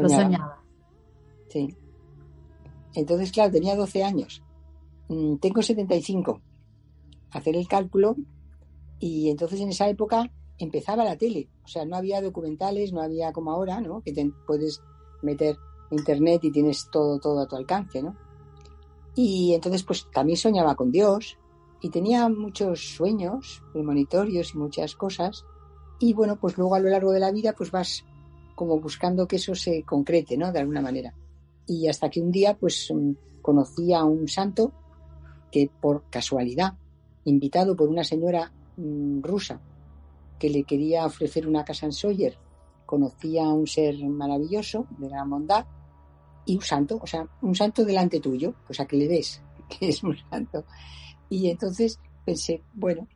[0.03, 0.63] Soñaba.
[1.49, 1.75] Sí.
[2.93, 4.43] Entonces, claro, tenía 12 años.
[5.09, 6.41] Mm, tengo 75.
[7.31, 8.15] Hacer el cálculo
[8.99, 11.49] y entonces en esa época empezaba la tele.
[11.63, 14.01] O sea, no había documentales, no había como ahora, ¿no?
[14.01, 14.81] Que te puedes
[15.21, 15.57] meter
[15.91, 18.15] internet y tienes todo, todo a tu alcance, ¿no?
[19.15, 21.37] Y entonces pues también soñaba con Dios
[21.81, 25.45] y tenía muchos sueños premonitorios y muchas cosas.
[25.99, 28.05] Y bueno, pues luego a lo largo de la vida pues vas
[28.57, 30.51] como buscando que eso se concrete, ¿no?
[30.51, 31.13] De alguna manera.
[31.67, 33.11] Y hasta que un día pues mm,
[33.43, 34.73] conocí a un santo
[35.51, 36.73] que por casualidad,
[37.25, 39.61] invitado por una señora mm, rusa
[40.39, 42.35] que le quería ofrecer una casa en Sawyer,
[42.87, 45.67] conocía a un ser maravilloso, de gran bondad,
[46.43, 49.39] y un santo, o sea, un santo delante tuyo, pues a que le des
[49.69, 50.65] que es un santo.
[51.29, 53.07] Y entonces pensé, bueno,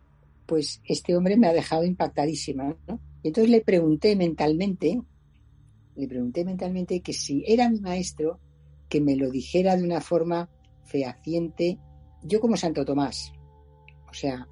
[0.46, 3.00] pues este hombre me ha dejado impactadísima, ¿no?
[3.24, 5.02] Y entonces le pregunté mentalmente,
[6.02, 8.40] le pregunté mentalmente que si era mi maestro,
[8.90, 10.50] que me lo dijera de una forma
[10.84, 11.78] fehaciente
[12.24, 13.32] yo como Santo Tomás.
[14.10, 14.48] O sea,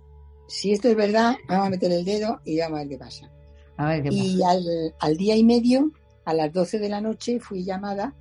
[0.47, 3.31] si esto es verdad, vamos a meter el dedo y vamos a ver qué pasa.
[4.11, 5.91] y Al, día y medio,
[6.23, 8.15] a las 12 de la noche, fui llamada,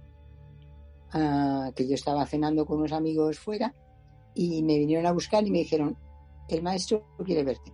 [1.12, 3.74] a, que yo estaba cenando con unos amigos fuera,
[4.34, 5.96] y me vinieron a buscar y me dijeron,
[6.48, 7.72] el maestro quiere verte.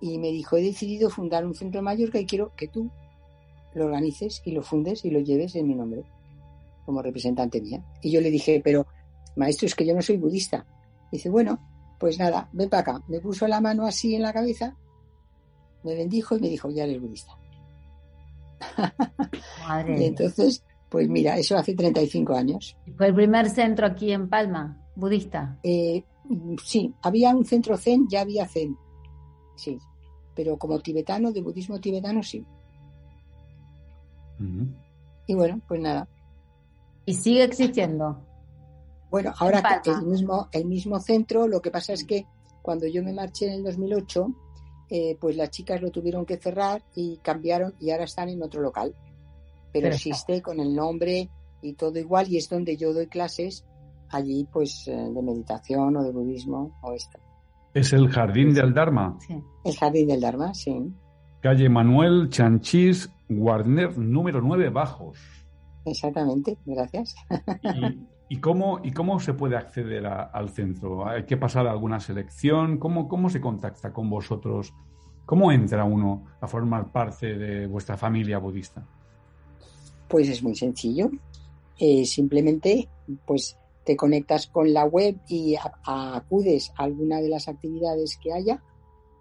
[0.00, 2.90] Y me dijo, he decidido fundar un centro de Mallorca y quiero que tú
[3.76, 6.02] lo organices y lo fundes y lo lleves en mi nombre,
[6.84, 7.84] como representante mía.
[8.02, 8.86] Y yo le dije, pero
[9.36, 10.66] maestro, es que yo no soy budista.
[11.12, 11.60] Dice, bueno,
[12.00, 13.04] pues nada, ven para acá.
[13.06, 14.76] Me puso la mano así en la cabeza,
[15.84, 17.32] me bendijo y me dijo, ya eres budista.
[19.68, 20.00] Madre.
[20.00, 22.76] y entonces, pues mira, eso hace 35 años.
[22.96, 25.58] ¿Fue el primer centro aquí en Palma, budista?
[25.62, 26.02] Eh,
[26.64, 28.74] sí, había un centro zen, ya había zen.
[29.54, 29.78] Sí,
[30.34, 32.46] pero como tibetano, de budismo tibetano, sí.
[35.26, 36.08] Y bueno, pues nada.
[37.04, 38.20] ¿Y sigue existiendo?
[39.10, 42.26] Bueno, ahora el mismo, el mismo centro, lo que pasa es que
[42.62, 44.26] cuando yo me marché en el 2008,
[44.90, 48.60] eh, pues las chicas lo tuvieron que cerrar y cambiaron y ahora están en otro
[48.60, 48.94] local.
[49.72, 51.28] Pero, existe con el nombre
[51.60, 53.64] y todo igual y es donde yo doy clases
[54.10, 57.18] allí pues eh, de meditación o de budismo o esto.
[57.74, 59.18] ¿Es el jardín del Dharma?
[59.20, 59.34] Sí.
[59.64, 60.92] El jardín del Dharma, sí.
[61.40, 65.18] Calle Manuel Chanchís, Warner, número 9, Bajos.
[65.84, 67.14] Exactamente, gracias.
[68.28, 71.06] ¿Y, cómo, y cómo se puede acceder al centro?
[71.06, 72.78] ¿Hay que pasar alguna selección?
[72.78, 74.74] ¿Cómo, ¿Cómo se contacta con vosotros?
[75.24, 78.86] ¿Cómo entra uno a formar parte de vuestra familia budista?
[80.08, 81.10] Pues es muy sencillo.
[81.78, 82.88] Eh, simplemente,
[83.26, 88.62] pues te conectas con la web y acudes a alguna de las actividades que haya.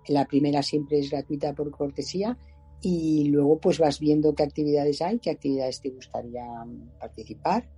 [0.08, 2.38] La primera siempre es gratuita por cortesía
[2.82, 6.46] y luego pues vas viendo qué actividades hay, qué actividades te gustaría
[7.00, 7.70] participar.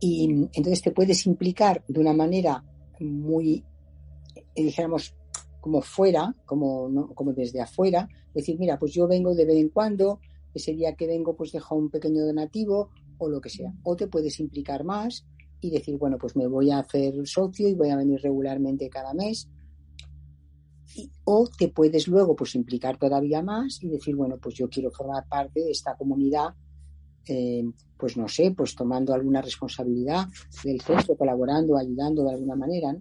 [0.00, 2.64] Y entonces te puedes implicar de una manera
[3.00, 3.64] muy,
[4.34, 5.14] eh, dijéramos,
[5.60, 10.18] como fuera, como, como desde afuera, decir, mira, pues yo vengo de vez en cuando,
[10.54, 13.72] ese día que vengo pues dejo un pequeño donativo o lo que sea.
[13.84, 15.24] O te puedes implicar más
[15.60, 19.14] y decir, bueno, pues me voy a hacer socio y voy a venir regularmente cada
[19.14, 19.48] mes.
[21.24, 25.26] O te puedes luego pues implicar todavía más y decir, bueno, pues yo quiero formar
[25.28, 26.54] parte de esta comunidad,
[27.26, 27.64] eh,
[27.96, 30.26] pues no sé, pues tomando alguna responsabilidad
[30.64, 32.96] del centro, colaborando, ayudando de alguna manera.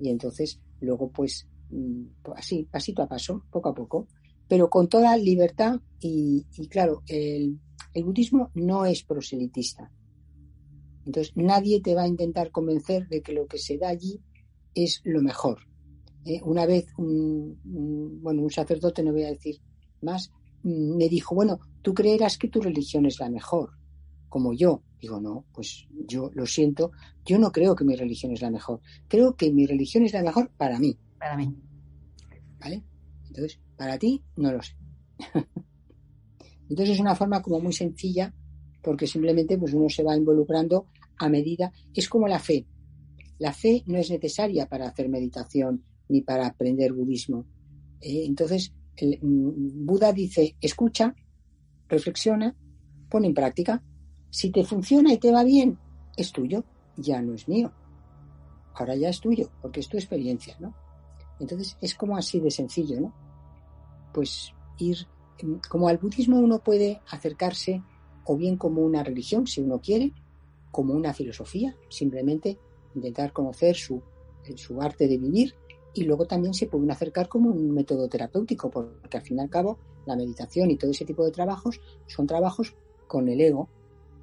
[0.00, 4.08] Y entonces luego pues, mm, pues así, pasito a paso, poco a poco,
[4.48, 7.58] pero con toda libertad y, y claro, el,
[7.94, 9.90] el budismo no es proselitista.
[11.06, 14.20] Entonces, nadie te va a intentar convencer de que lo que se da allí
[14.74, 15.60] es lo mejor.
[16.26, 17.56] Eh, una vez, un,
[18.20, 19.60] bueno, un sacerdote, no voy a decir
[20.02, 20.32] más,
[20.64, 23.70] mm, me dijo, bueno, tú creerás que tu religión es la mejor,
[24.28, 24.82] como yo.
[25.00, 26.90] Digo, no, pues yo lo siento,
[27.24, 28.80] yo no creo que mi religión es la mejor.
[29.06, 30.98] Creo que mi religión es la mejor para mí.
[31.16, 31.54] Para mí.
[32.58, 32.82] ¿Vale?
[33.28, 34.74] Entonces, para ti, no lo sé.
[36.68, 38.34] Entonces es una forma como muy sencilla
[38.82, 40.86] porque simplemente pues uno se va involucrando
[41.18, 41.70] a medida.
[41.94, 42.66] Es como la fe.
[43.38, 47.44] La fe no es necesaria para hacer meditación ni para aprender budismo.
[48.00, 51.14] Eh, entonces, el, mm, Buda dice, escucha,
[51.88, 52.54] reflexiona,
[53.10, 53.82] pone en práctica.
[54.30, 55.78] Si te funciona y te va bien,
[56.16, 56.64] es tuyo,
[56.96, 57.72] ya no es mío.
[58.74, 60.74] Ahora ya es tuyo, porque es tu experiencia, ¿no?
[61.40, 63.14] Entonces es como así de sencillo, ¿no?
[64.12, 64.98] Pues ir,
[65.42, 67.82] mm, como al budismo uno puede acercarse
[68.24, 70.12] o bien como una religión, si uno quiere,
[70.70, 72.58] como una filosofía, simplemente
[72.94, 74.02] intentar conocer su,
[74.56, 75.54] su arte de vivir
[75.98, 79.50] y luego también se pueden acercar como un método terapéutico, porque al fin y al
[79.50, 82.74] cabo la meditación y todo ese tipo de trabajos son trabajos
[83.06, 83.68] con el ego,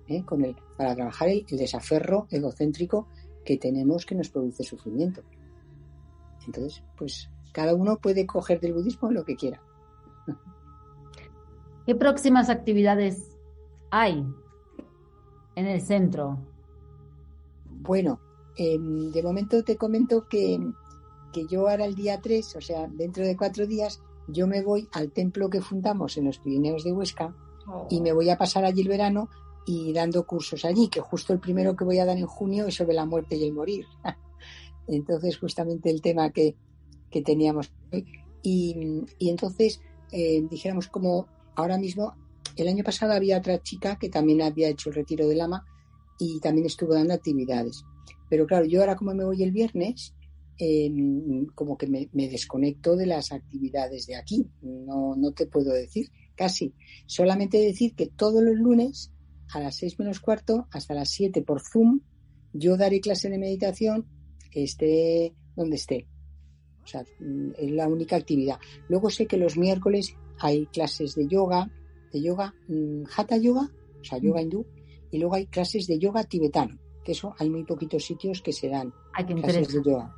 [0.08, 0.24] ¿eh?
[0.24, 3.08] con el, para trabajar el, desaferro egocéntrico
[3.44, 5.24] que tenemos que nos produce sufrimiento.
[6.46, 9.62] Entonces, pues cada uno puede coger del budismo lo que quiera.
[11.86, 13.38] ¿Qué próximas actividades
[13.90, 14.26] hay
[15.56, 16.38] en el centro?
[17.66, 18.20] Bueno,
[18.58, 20.60] em, de momento te comento que,
[21.34, 24.88] que yo ahora el día 3, o sea, dentro de cuatro días, yo me voy
[24.94, 27.36] al templo que fundamos en los Pirineos de Huesca
[27.90, 29.30] y me voy a pasar allí el verano
[29.66, 32.76] y dando cursos allí, que justo el primero que voy a dar en junio es
[32.76, 33.86] sobre la muerte y el morir.
[34.88, 36.56] entonces, justamente el tema que,
[37.10, 37.74] que teníamos.
[38.42, 42.14] Y, y entonces, eh, dijéramos como ahora mismo
[42.56, 45.66] el año pasado había otra chica que también había hecho el retiro del ama
[46.20, 47.84] y también estuvo dando actividades.
[48.30, 50.14] Pero claro, yo ahora como me voy el viernes,
[50.58, 54.48] em, como que me, desconecto de las actividades de aquí.
[54.62, 56.74] No, no te puedo decir, casi.
[57.06, 59.12] Solamente decir que todos los lunes
[59.54, 62.02] a las seis menos cuarto hasta las siete por Zoom
[62.54, 64.08] yo daré clase de meditación
[64.52, 66.08] esté donde esté.
[66.84, 67.04] O sea,
[67.58, 68.60] es la única actividad.
[68.90, 71.72] Luego sé que los miércoles hay clases de yoga,
[72.12, 74.44] de yoga, mm, hatha yoga, o sea, yoga mm.
[74.44, 74.66] hindú,
[75.12, 78.68] y luego hay clases de yoga tibetano, que eso hay muy poquitos sitios que se
[78.68, 78.94] dan
[79.42, 80.14] clases de yoga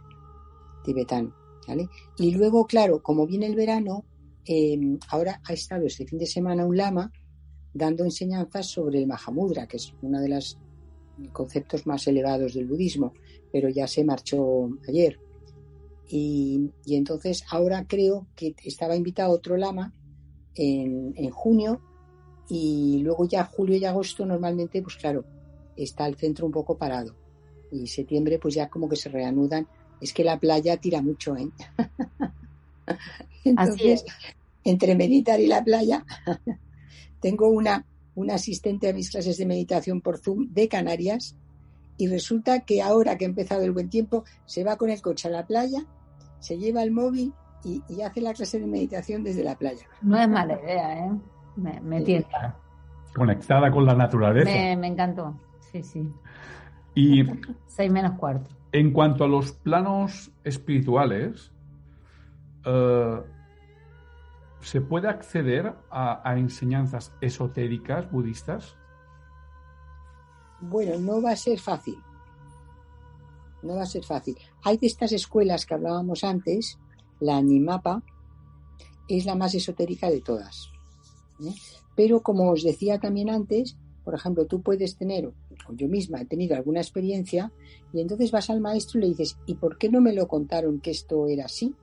[0.86, 1.36] tibetano,
[1.68, 1.90] ¿vale?
[2.18, 4.06] Y luego, claro, como viene el verano,
[4.46, 7.12] em, ahora ha estado este fin de semana un lama
[7.74, 10.58] dando enseñanzas sobre el Mahamudra, que es uno de los
[11.34, 13.14] conceptos más elevados del budismo,
[13.52, 15.20] pero ya se marchó ayer.
[16.08, 19.94] Y, y entonces ahora creo que estaba invitado otro lama
[20.56, 21.82] en, junio
[22.48, 25.26] y luego ya julio y agosto normalmente, pues claro,
[25.76, 27.16] está el centro un poco parado.
[27.72, 29.68] Y septiembre pues ya como que se reanudan.
[30.02, 31.50] Es que la playa tira mucho, ¿eh?
[33.44, 34.06] Entonces,
[34.64, 36.06] entre meditar y la playa,
[37.22, 41.36] tengo una, una asistente a mis clases de meditación por Zoom de Canarias
[41.98, 45.28] y resulta que ahora que ha empezado el buen tiempo, se va con el coche
[45.28, 45.86] a la playa,
[46.40, 49.88] se lleva el móvil y, hace la clase de meditación desde la playa.
[50.02, 51.12] No es mala idea, ¿eh?
[51.56, 52.56] Me, me tienta.
[53.16, 54.52] Conectada con la naturaleza.
[54.76, 55.40] Me, encantó,
[55.72, 56.08] sí, sí.
[56.94, 57.24] Y.
[57.68, 58.50] Seis menos cuarto.
[58.76, 61.50] En cuanto a los planos espirituales,
[62.66, 63.22] eh,
[64.60, 68.76] ¿se puede acceder a, enseñanzas esotéricas budistas?
[70.60, 71.98] Bueno, no va a ser fácil.
[73.64, 74.38] No va a ser fácil.
[74.62, 76.78] Hay de estas escuelas que hablábamos antes,
[77.22, 78.04] la Nimapa
[79.08, 80.70] es la más esotérica de todas.
[81.40, 81.54] ¿eh?
[81.96, 85.32] Pero como os decía también antes, por ejemplo, tú puedes tener,
[85.68, 87.52] o yo misma he tenido alguna experiencia,
[87.94, 90.80] y entonces vas al maestro y le dices, ¿y por qué no me lo contaron
[90.80, 91.74] que esto era así?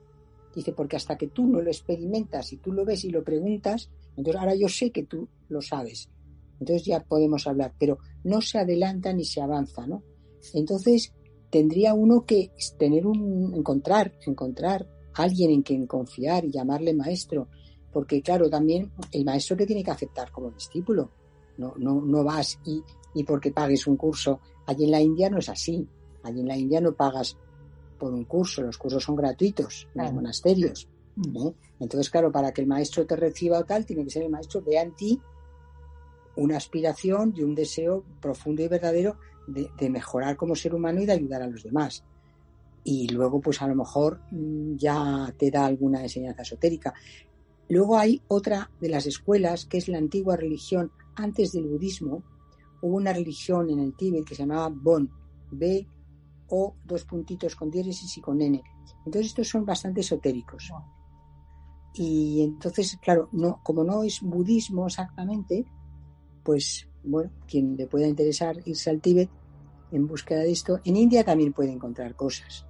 [0.55, 3.89] Dice, porque hasta que tú no lo experimentas y tú lo ves y lo preguntas,
[4.15, 6.09] entonces ahora yo sé que tú lo sabes.
[6.59, 10.03] Entonces ya podemos hablar, pero no se adelanta ni se avanza, ¿no?
[10.53, 11.13] Entonces
[11.49, 17.47] tendría uno que tener un, encontrar, encontrar alguien en quien confiar y llamarle maestro,
[17.91, 21.11] porque claro, también el maestro que tiene que aceptar como discípulo,
[21.57, 22.81] no, no, no vas y,
[23.13, 24.39] y porque pagues un curso.
[24.65, 25.87] Allí en la India no es así.
[26.23, 27.37] Allí en la India no pagas
[27.97, 30.87] por un curso, los cursos son gratuitos en los monasterios.
[31.15, 31.47] Mm.
[31.47, 31.53] ¿eh?
[31.79, 34.61] Entonces, claro, para que el maestro te reciba o tal, tiene que ser el maestro,
[34.61, 35.21] vea en ti
[36.35, 41.05] una aspiración y un deseo profundo y verdadero de, de, mejorar como ser humano y
[41.05, 42.03] de ayudar a los demás.
[42.83, 46.93] Y luego, pues a lo mejor mm, ya te da alguna enseñanza esotérica.
[47.69, 52.23] Luego hay otra de las escuelas, que es la antigua religión antes del budismo,
[52.83, 55.09] hubo una religión en el Tíbet que se llamaba Bon,
[55.51, 55.87] B
[56.49, 58.61] o dos puntitos con diéresis y con N.
[59.05, 60.69] Entonces estos son bastante esotéricos.
[61.93, 65.65] Y entonces, claro, no, como no es budismo exactamente,
[66.43, 69.29] pues bueno, quien le pueda interesar irse al Tíbet
[69.91, 72.65] en búsqueda de esto, en India también puede encontrar cosas.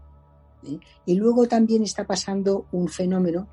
[0.64, 0.78] ¿eh?
[1.08, 3.48] Y luego también está pasando un fenómeno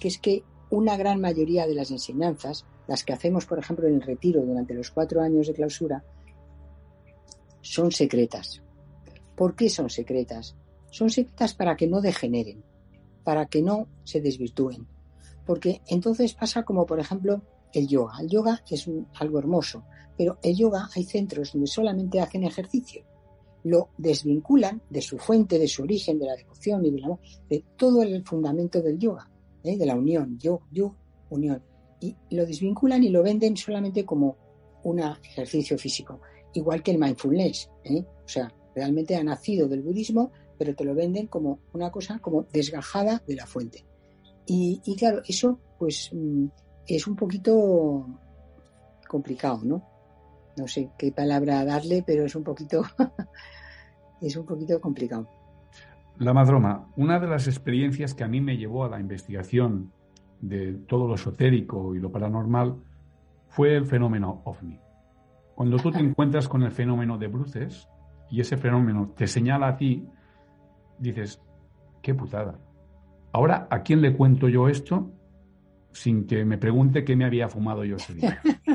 [0.00, 3.96] que es que una gran mayoría de las enseñanzas las que hacemos, por ejemplo, en
[3.96, 6.02] el retiro durante los cuatro años de clausura,
[7.60, 8.62] son secretas.
[9.36, 10.56] ¿Por qué son secretas?
[10.90, 12.64] Son secretas para que no degeneren,
[13.22, 14.88] para que no se desvirtúen.
[15.44, 17.42] Porque entonces pasa como, por ejemplo,
[17.74, 18.14] el yoga.
[18.20, 19.84] El yoga es algo hermoso,
[20.16, 23.04] pero el yoga hay centros donde solamente hacen ejercicio.
[23.64, 27.02] Lo desvinculan de su fuente, de su origen, de la devoción y de,
[27.50, 29.30] de todo el fundamento del yoga,
[29.62, 29.76] ¿eh?
[29.76, 30.94] de la unión, yo, yo,
[31.28, 31.62] unión
[32.00, 34.36] y lo desvinculan y lo venden solamente como
[34.84, 36.20] un ejercicio físico,
[36.54, 37.70] igual que el mindfulness.
[37.84, 38.04] ¿eh?
[38.24, 42.44] O sea, realmente ha nacido del budismo, pero te lo venden como una cosa como
[42.52, 43.84] desgajada de la fuente.
[44.50, 46.46] Y, claro, eso pues mm,
[46.86, 48.06] es un poquito
[49.06, 49.84] complicado, ¿no?
[50.56, 52.82] No sé qué palabra darle, pero es un poquito
[54.22, 55.28] es un poquito complicado.
[56.18, 59.92] La madroma, una de las experiencias que a mí me llevó a la investigación
[60.40, 62.76] de todo lo esotérico y lo paranormal
[63.48, 64.78] fue el fenómeno ovni.
[65.54, 67.88] Cuando tú te encuentras con el fenómeno de bruces
[68.30, 70.06] y ese fenómeno te señala a ti,
[70.98, 71.42] dices,
[72.02, 72.58] qué putada.
[73.32, 75.10] Ahora, ¿a quién le cuento yo esto
[75.92, 78.40] sin que me pregunte qué me había fumado yo ese día?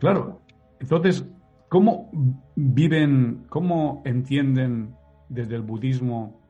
[0.00, 0.40] Claro.
[0.80, 1.28] Entonces,
[1.68, 2.10] ¿cómo
[2.56, 4.96] viven, cómo entienden
[5.28, 6.40] desde el budismo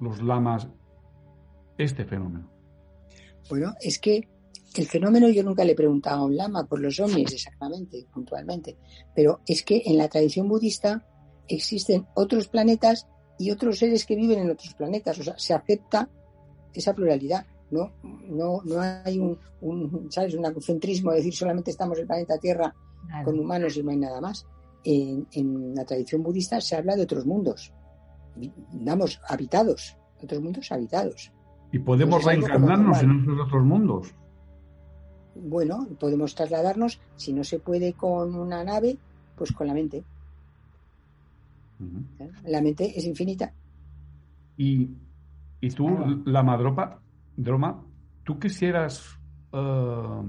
[0.00, 0.68] los lamas
[1.78, 2.57] este fenómeno?
[3.48, 4.28] Bueno, es que
[4.76, 8.76] el fenómeno yo nunca le he preguntado a un lama por los ovnis exactamente, puntualmente,
[9.14, 11.06] pero es que en la tradición budista
[11.48, 13.06] existen otros planetas
[13.38, 16.08] y otros seres que viven en otros planetas, o sea, se acepta
[16.74, 20.34] esa pluralidad, no, no, no hay un, un ¿sabes?
[20.34, 22.74] un de decir solamente estamos en el planeta Tierra
[23.24, 24.46] con humanos y no hay nada más.
[24.84, 27.72] En, en, la tradición budista se habla de otros mundos,
[28.36, 31.32] digamos, habitados, otros mundos habitados.
[31.72, 34.14] ¿Y podemos reencarnarnos en esos otros mundos?
[35.34, 38.96] Bueno, podemos trasladarnos, si no se puede con una nave,
[39.36, 40.02] pues con la mente.
[42.18, 42.30] ¿Eh?
[42.46, 43.52] La mente es infinita.
[44.56, 44.90] Y,
[45.60, 45.88] y tú,
[46.24, 47.00] la madropa,
[47.36, 47.84] Droma,
[48.24, 49.18] ¿tú quisieras
[49.52, 50.24] uh,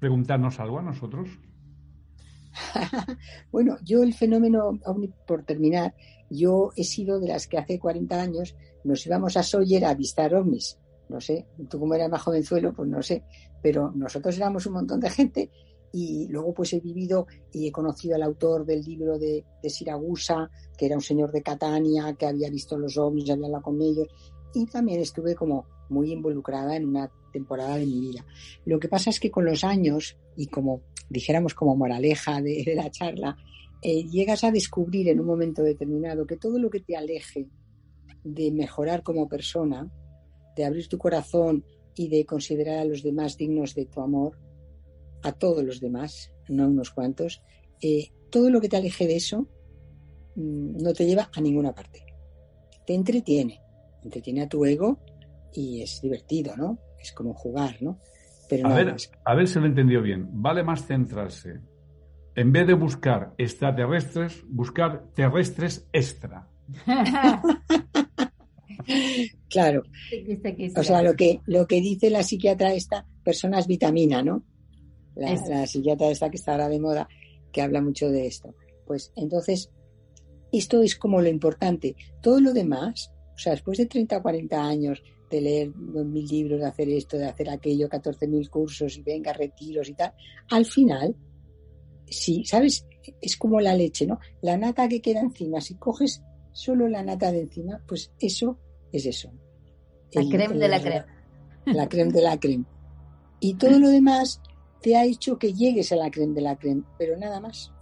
[0.00, 1.28] preguntarnos algo a nosotros?
[3.52, 4.78] bueno, yo el fenómeno
[5.26, 5.94] por terminar,
[6.30, 10.34] yo he sido de las que hace 40 años nos íbamos a Sawyer a avistar
[10.34, 10.78] ovnis.
[11.08, 13.22] No sé, tú como eras más jovenzuelo, pues no sé,
[13.62, 15.50] pero nosotros éramos un montón de gente
[15.92, 20.50] y luego pues he vivido y he conocido al autor del libro de, de Siragusa,
[20.76, 24.08] que era un señor de Catania, que había visto los ovnis, había hablado con ellos
[24.54, 28.24] y también estuve como muy involucrada en una temporada de mi vida.
[28.64, 32.90] Lo que pasa es que con los años y como dijéramos como moraleja de, la
[32.90, 33.36] charla,
[33.82, 37.46] eh, llegas a descubrir en un momento determinado que todo lo que te aleje
[38.24, 39.88] de mejorar como persona,
[40.56, 41.64] de abrir tu corazón
[41.94, 44.38] y de considerar a los demás dignos de tu amor,
[45.22, 47.42] a todos los demás, no unos cuantos,
[47.80, 49.48] eh, todo lo que te aleje de eso
[50.36, 52.04] mm, no te lleva a ninguna parte.
[52.86, 53.60] Te entretiene,
[54.02, 54.98] entretiene a tu ego
[55.52, 56.78] y es divertido, ¿no?
[57.04, 57.98] es como jugar, ¿no?
[58.48, 60.28] Pero a, ver, a ver si lo he entendido bien.
[60.32, 61.60] Vale más centrarse,
[62.34, 66.48] en vez de buscar extraterrestres, buscar terrestres extra.
[69.48, 69.82] claro.
[70.76, 74.44] O sea, lo que, lo que dice la psiquiatra esta, personas vitamina, ¿no?
[75.14, 77.08] La, la, psiquiatra esta que está ahora de moda,
[77.52, 78.54] que habla mucho de esto.
[78.86, 79.70] Pues entonces,
[80.52, 81.96] esto es como lo importante.
[82.20, 86.60] Todo lo demás, o sea, después de 30 o 40 años de leer mil libros,
[86.60, 90.12] de hacer esto, de hacer aquello, 14.000 cursos y venga, retiros y tal,
[90.50, 91.16] al final,
[92.06, 92.86] sí, ¿sabes?
[93.20, 94.18] Es como la leche, ¿no?
[94.42, 96.22] La nata que queda encima, si coges
[96.54, 98.58] solo la nata de encima, pues eso
[98.92, 99.30] es eso.
[100.12, 101.06] La creme de la crema.
[101.66, 102.64] La creme de la creme.
[103.40, 104.40] Y todo lo demás
[104.80, 107.72] te ha hecho que llegues a la creme de la creme, pero nada más.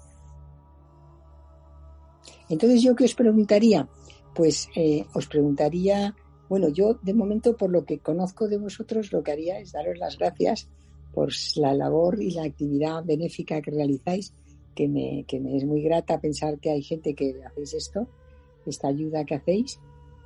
[2.48, 3.88] Entonces, ¿yo qué os preguntaría?
[4.34, 6.16] Pues eh, os preguntaría,
[6.48, 9.98] bueno, yo de momento por lo que conozco de vosotros, lo que haría es daros
[9.98, 10.68] las gracias
[11.12, 14.32] por la labor y la actividad benéfica que realizáis,
[14.74, 18.08] que me, que me es muy grata pensar que hay gente que hacéis esto,
[18.66, 19.80] esta ayuda que hacéis,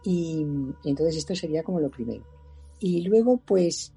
[0.05, 0.47] y
[0.85, 2.25] entonces esto sería como lo primero.
[2.79, 3.93] Y luego, pues,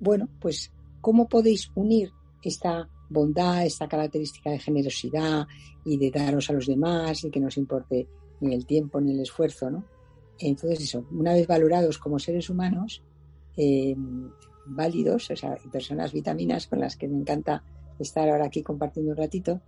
[0.00, 2.10] bueno, pues, ¿cómo podéis unir
[2.42, 5.46] esta bondad, esta característica de generosidad
[5.84, 8.08] y de daros a los demás y que no os importe
[8.40, 9.84] ni el tiempo ni el esfuerzo, ¿no?
[10.38, 13.02] Entonces eso, una vez valorados como seres humanos,
[13.56, 13.94] eh,
[14.66, 17.62] válidos, o sea, personas vitaminas con las que me encanta
[17.98, 19.60] estar ahora aquí compartiendo un ratito,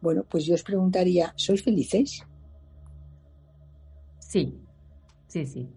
[0.00, 2.22] bueno, pues yo os preguntaría, ¿sois felices?
[4.30, 4.62] Sí,
[5.26, 5.68] sí, sí.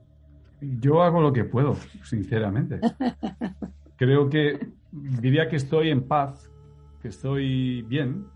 [0.61, 1.73] Yo hago lo que puedo,
[2.03, 2.79] sinceramente.
[3.97, 6.51] Creo que diría que estoy en paz
[7.01, 8.27] que estoy bien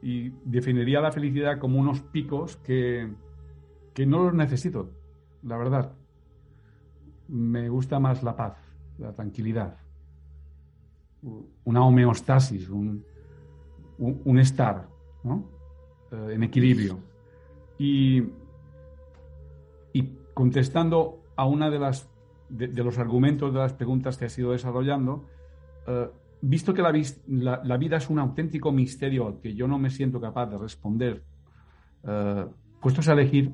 [0.00, 3.12] y definiría la felicidad como unos picos que,
[3.94, 4.92] que no los necesito,
[5.42, 5.92] la verdad.
[7.26, 8.56] Me gusta más la paz,
[8.96, 9.76] la tranquilidad,
[11.64, 13.04] una homeostasis, un,
[13.98, 14.88] un, estar
[15.24, 15.50] ¿no?
[16.12, 17.00] Eh, en equilibrio.
[17.76, 18.30] Y, y
[20.36, 22.10] contestando a una de las
[22.50, 25.24] de, los argumentos de las preguntas que has ido desarrollando,
[25.86, 26.10] eh,
[26.42, 30.50] visto que la, vida es un auténtico misterio al que yo no me siento capaz
[30.50, 31.24] de responder,
[32.04, 32.50] uh,
[32.82, 33.50] puestos a elegir,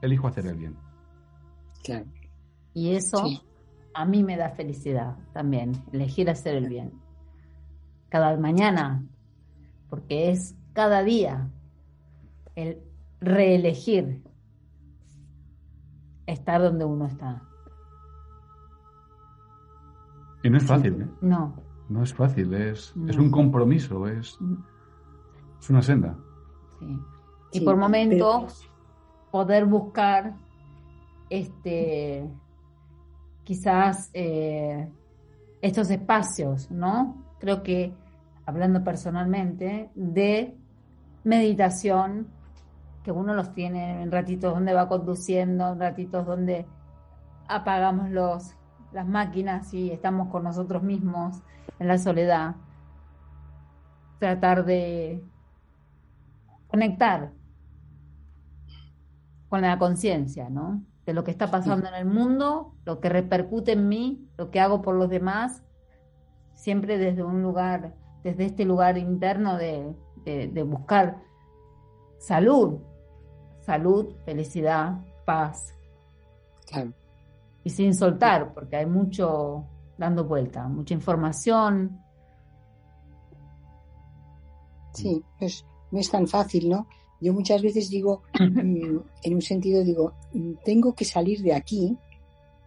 [0.00, 0.76] elijo hacer el bien.
[1.84, 2.06] Claro.
[2.72, 3.22] Y eso
[3.92, 6.92] a mí me da felicidad también, elegir hacer el bien.
[8.08, 9.06] Cada mañana,
[9.90, 11.50] porque es cada día
[12.54, 12.78] el
[13.20, 14.22] reelegir
[16.26, 17.42] estar donde uno está.
[20.42, 21.08] Y no es fácil, ¿eh?
[21.20, 21.54] No.
[21.88, 24.54] No es fácil, es, es un compromiso, es, mm.
[25.60, 26.16] es una senda.
[26.80, 27.00] Sí.
[27.52, 28.68] Y por momentos
[29.30, 30.34] poder buscar
[31.30, 32.28] este
[33.44, 34.88] quizás eh,
[35.62, 37.24] estos espacios, ¿no?
[37.38, 37.92] Creo que
[38.44, 40.56] hablando personalmente de
[41.24, 42.28] meditación
[43.06, 46.66] que uno los tiene en ratitos donde va conduciendo, en ratitos donde
[47.46, 48.56] apagamos los
[48.90, 51.40] las máquinas y estamos con nosotros mismos
[51.78, 52.56] en la soledad.
[54.18, 55.22] Tratar de
[56.66, 57.30] conectar
[59.48, 60.82] con la conciencia, ¿no?
[61.04, 64.58] De lo que está pasando en el mundo, lo que repercute en mí, lo que
[64.58, 65.62] hago por los demás,
[66.54, 67.94] siempre desde un lugar,
[68.24, 69.94] desde este lugar interno de,
[70.24, 71.22] de buscar
[72.18, 72.80] salud,
[73.66, 75.74] salud, felicidad, paz.
[76.66, 76.92] Claro
[77.66, 79.64] y sin soltar, porque hay mucho
[79.98, 81.98] dando vuelta, mucha información.
[84.92, 86.86] Sí, pues no es tan fácil, ¿no?
[87.20, 91.98] Yo muchas veces digo, mm, en un sentido digo, mm, tengo que salir de aquí,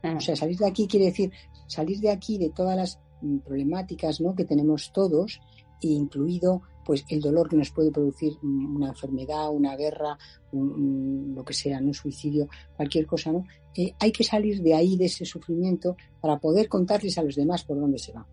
[0.03, 0.15] ah.
[0.17, 1.31] o sea, salir de aquí quiere decir
[1.65, 4.35] salir de aquí de todas las mm, problemáticas ¿no?
[4.35, 5.39] que tenemos todos,
[5.79, 10.17] incluido pues el dolor que nos puede producir una enfermedad, una guerra,
[10.51, 13.45] lo que sea, un suicidio, cualquier cosa, ¿no?
[13.75, 17.63] Eh, hay que salir de ahí, de ese sufrimiento, para poder contarles a los demás
[17.63, 18.25] por dónde se va.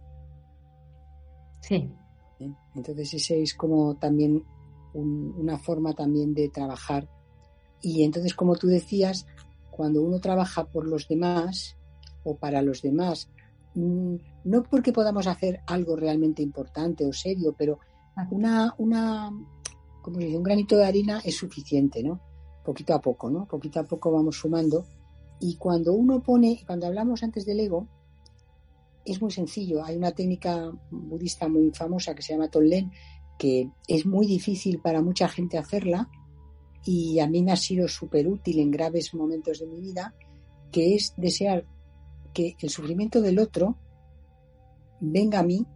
[1.60, 1.92] Sí.
[2.40, 2.50] ¿Eh?
[2.74, 4.42] Entonces ese es como también
[4.94, 7.10] una forma también de trabajar.
[7.82, 9.26] Y entonces, como tú decías,
[9.70, 11.76] cuando uno trabaja por los demás
[12.24, 13.28] o para los demás,
[13.74, 17.80] mm, no porque podamos hacer algo realmente importante o serio, pero
[18.30, 19.30] una, una,
[20.02, 22.20] como dice, un granito de harina es suficiente, ¿no?
[22.64, 23.46] Poquito a poco, ¿no?
[23.46, 24.86] Poquito a poco vamos sumando.
[25.40, 27.86] Y cuando uno pone, cuando hablamos antes del ego,
[29.04, 29.84] es muy sencillo.
[29.84, 32.90] Hay una técnica budista muy famosa que se llama Tonlen,
[33.38, 36.08] que es muy difícil para mucha gente hacerla
[36.84, 40.14] y a mí me ha sido súper útil en graves momentos de mi vida,
[40.70, 41.66] que es desear
[42.32, 43.76] que el sufrimiento del otro
[45.00, 45.66] venga a mí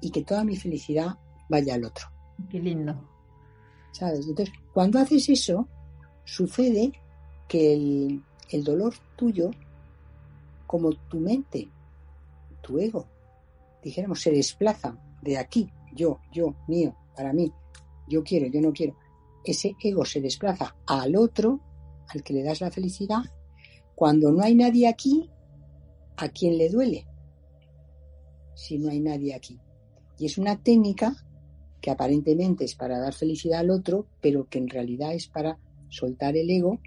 [0.00, 1.18] y que toda mi felicidad
[1.48, 2.06] vaya al otro.
[2.50, 2.94] Qué lindo.
[3.92, 4.26] ¿Sabes?
[4.26, 5.68] Entonces, cuando haces eso,
[6.24, 6.92] sucede
[7.48, 9.50] que el, el dolor tuyo,
[10.66, 11.68] como tu mente,
[12.60, 13.06] tu ego,
[13.82, 17.52] dijéramos, se desplaza de aquí, yo, yo, mío, para mí,
[18.08, 18.96] yo quiero, yo no quiero.
[19.44, 21.60] Ese ego se desplaza al otro,
[22.08, 23.22] al que le das la felicidad,
[23.94, 25.30] cuando no hay nadie aquí,
[26.16, 27.06] ¿a quien le duele?
[28.54, 29.58] Si no hay nadie aquí.
[30.18, 31.25] Y es una técnica
[31.86, 35.56] que aparentemente es para dar felicidad al otro, pero que en realidad es para
[35.88, 36.80] soltar el ego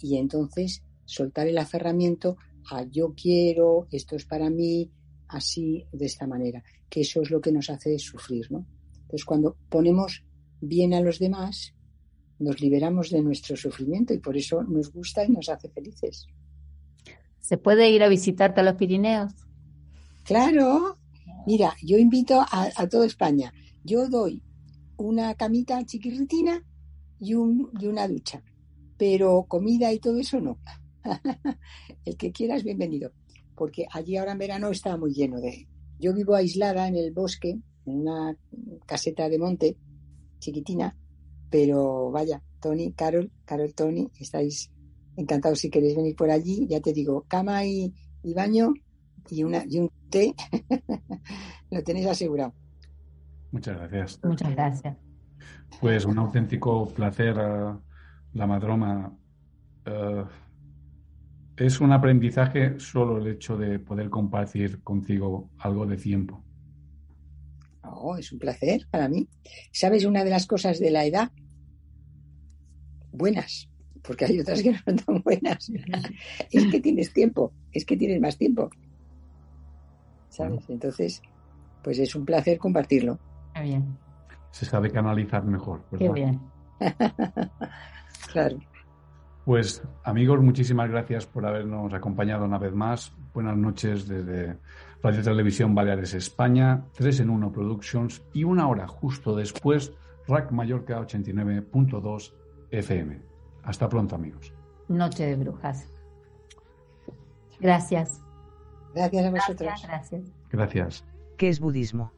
[0.00, 2.36] y entonces soltar el aferramiento
[2.68, 4.90] a yo quiero, esto es para mí,
[5.28, 8.66] así, de esta manera, que eso es lo que nos hace sufrir, ¿no?
[9.02, 10.24] Entonces, cuando ponemos
[10.60, 11.72] bien a los demás,
[12.40, 16.26] nos liberamos de nuestro sufrimiento y por eso nos gusta y nos hace felices.
[17.38, 19.32] ¿Se puede ir a visitarte a los Pirineos?
[20.24, 20.96] Claro.
[21.50, 23.52] Mira, yo invito a, toda España.
[23.82, 24.40] Yo doy
[24.96, 26.64] una camita chiquirritina
[27.18, 28.40] y, un, y una ducha,
[28.96, 30.60] pero comida y todo eso no.
[32.04, 33.10] El que quiera bienvenido,
[33.56, 35.66] porque allí ahora en verano está muy lleno de...
[35.98, 38.36] Yo vivo aislada en el bosque, en una
[38.86, 39.76] caseta de monte
[40.38, 40.96] chiquitina,
[41.50, 44.70] pero vaya, Tony, Carol, Carol, Tony, estáis
[45.16, 46.68] encantados si queréis venir por allí.
[46.68, 47.92] Ya te digo, cama y,
[48.22, 48.72] baño
[49.28, 50.34] y, una, y un té,
[51.70, 52.52] lo tenéis asegurado.
[53.52, 54.20] Muchas gracias.
[54.22, 54.96] Muchas gracias.
[55.80, 57.80] Pues un auténtico placer, uh,
[58.34, 59.16] la madroma.
[59.86, 60.26] Uh,
[61.56, 66.42] es un aprendizaje solo el hecho de poder compartir contigo algo de tiempo.
[67.82, 69.28] Oh, es un placer para mí.
[69.72, 71.30] ¿Sabes una de las cosas de la edad?
[73.12, 73.68] Buenas,
[74.02, 75.70] porque hay otras que no son tan buenas.
[76.50, 78.70] es que tienes tiempo, es que tienes más tiempo.
[80.30, 80.70] ¿Sabes?
[80.70, 81.22] Entonces,
[81.82, 83.18] pues es un placer compartirlo.
[83.54, 83.98] Qué bien.
[84.50, 85.82] Se sabe canalizar mejor.
[85.98, 86.40] Qué bien.
[88.32, 88.58] claro.
[89.44, 93.12] Pues amigos, muchísimas gracias por habernos acompañado una vez más.
[93.34, 94.56] Buenas noches desde
[95.02, 99.92] Radio Televisión Baleares España, 3 en 1 Productions y una hora justo después
[100.28, 102.32] RAC Mallorca 89.2
[102.70, 103.20] FM.
[103.64, 104.52] Hasta pronto amigos.
[104.88, 105.88] Noche de Brujas.
[107.60, 108.22] Gracias.
[108.94, 109.72] Gracias a vosotros.
[109.86, 110.22] Gracias.
[110.50, 111.04] Gracias.
[111.36, 112.12] ¿Qué es budismo?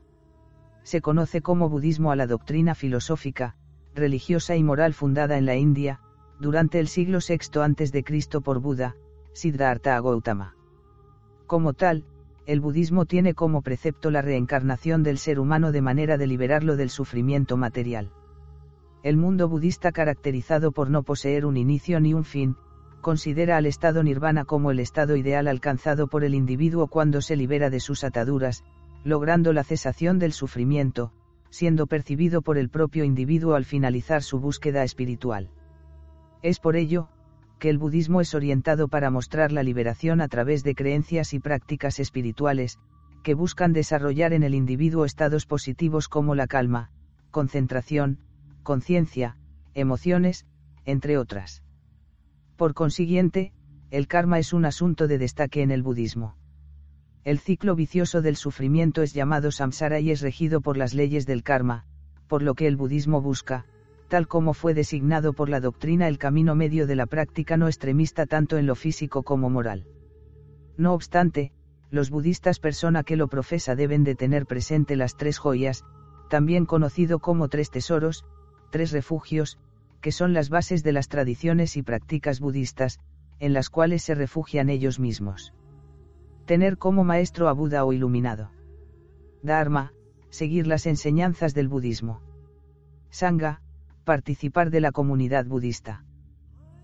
[0.83, 3.57] Se conoce como budismo a la doctrina filosófica,
[3.95, 6.01] religiosa y moral fundada en la India,
[6.41, 8.41] durante el siglo VI a.C.
[8.41, 8.97] por Buda,
[9.33, 10.57] Siddhartha Gautama.
[11.47, 12.05] Como tal,
[12.47, 16.91] el budismo tiene como precepto la reencarnación del ser humano de manera de liberarlo del
[16.91, 18.11] sufrimiento material.
[19.05, 22.57] El mundo budista caracterizado por no poseer un inicio ni un fin,
[23.03, 27.68] considera al estado nirvana como el estado ideal alcanzado por el individuo cuando se libera
[27.68, 28.64] de sus ataduras,
[29.05, 31.12] logrando la cesación del sufrimiento,
[31.50, 35.50] siendo percibido por el propio individuo al finalizar su búsqueda espiritual.
[36.40, 37.09] Es por ello,
[37.59, 42.00] que el budismo es orientado para mostrar la liberación a través de creencias y prácticas
[42.00, 42.78] espirituales,
[43.22, 46.90] que buscan desarrollar en el individuo estados positivos como la calma,
[47.30, 48.18] concentración,
[48.62, 49.36] conciencia,
[49.74, 50.46] emociones,
[50.84, 51.62] entre otras.
[52.63, 53.53] Por consiguiente,
[53.91, 56.37] el karma es un asunto de destaque en el budismo.
[57.25, 61.43] El ciclo vicioso del sufrimiento es llamado samsara y es regido por las leyes del
[61.43, 61.87] karma,
[62.29, 63.67] por lo que el budismo busca,
[64.07, 68.27] tal como fue designado por la doctrina el camino medio de la práctica no extremista
[68.27, 69.89] tanto en lo físico como moral.
[70.77, 71.51] No obstante,
[71.91, 75.85] los budistas persona que lo profesa deben de tener presente las tres joyas,
[76.31, 78.25] también conocido como tres tesoros,
[78.71, 79.59] tres refugios,
[80.03, 83.00] que son las bases de las tradiciones y prácticas budistas,
[83.38, 85.55] en las cuales se refugian ellos mismos.
[86.44, 88.50] Tener como maestro a Buda o iluminado.
[89.42, 89.94] Dharma,
[90.28, 92.20] seguir las enseñanzas del budismo.
[93.11, 93.62] Sangha,
[94.05, 96.05] participar de la comunidad budista.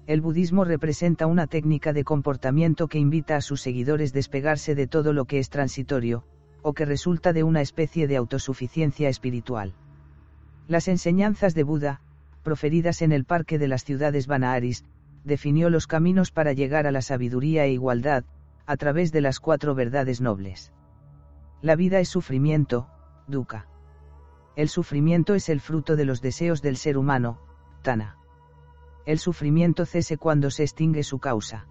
[0.07, 5.13] El budismo representa una técnica de comportamiento que invita a sus seguidores despegarse de todo
[5.13, 6.25] lo que es transitorio,
[6.63, 9.75] o que resulta de una especie de autosuficiencia espiritual.
[10.67, 12.01] Las enseñanzas de Buda,
[12.49, 14.83] proferidas en el Parque de las Ciudades Banaaris,
[15.23, 18.25] definió los caminos para llegar a la sabiduría e igualdad,
[18.65, 20.73] a través de las cuatro verdades nobles.
[21.61, 22.89] La vida es sufrimiento,
[23.27, 23.67] dukkha.
[24.57, 27.39] El sufrimiento es el fruto de los deseos del ser humano,
[27.83, 28.17] Tana.
[29.05, 31.67] El sufrimiento cese cuando se extingue su causa.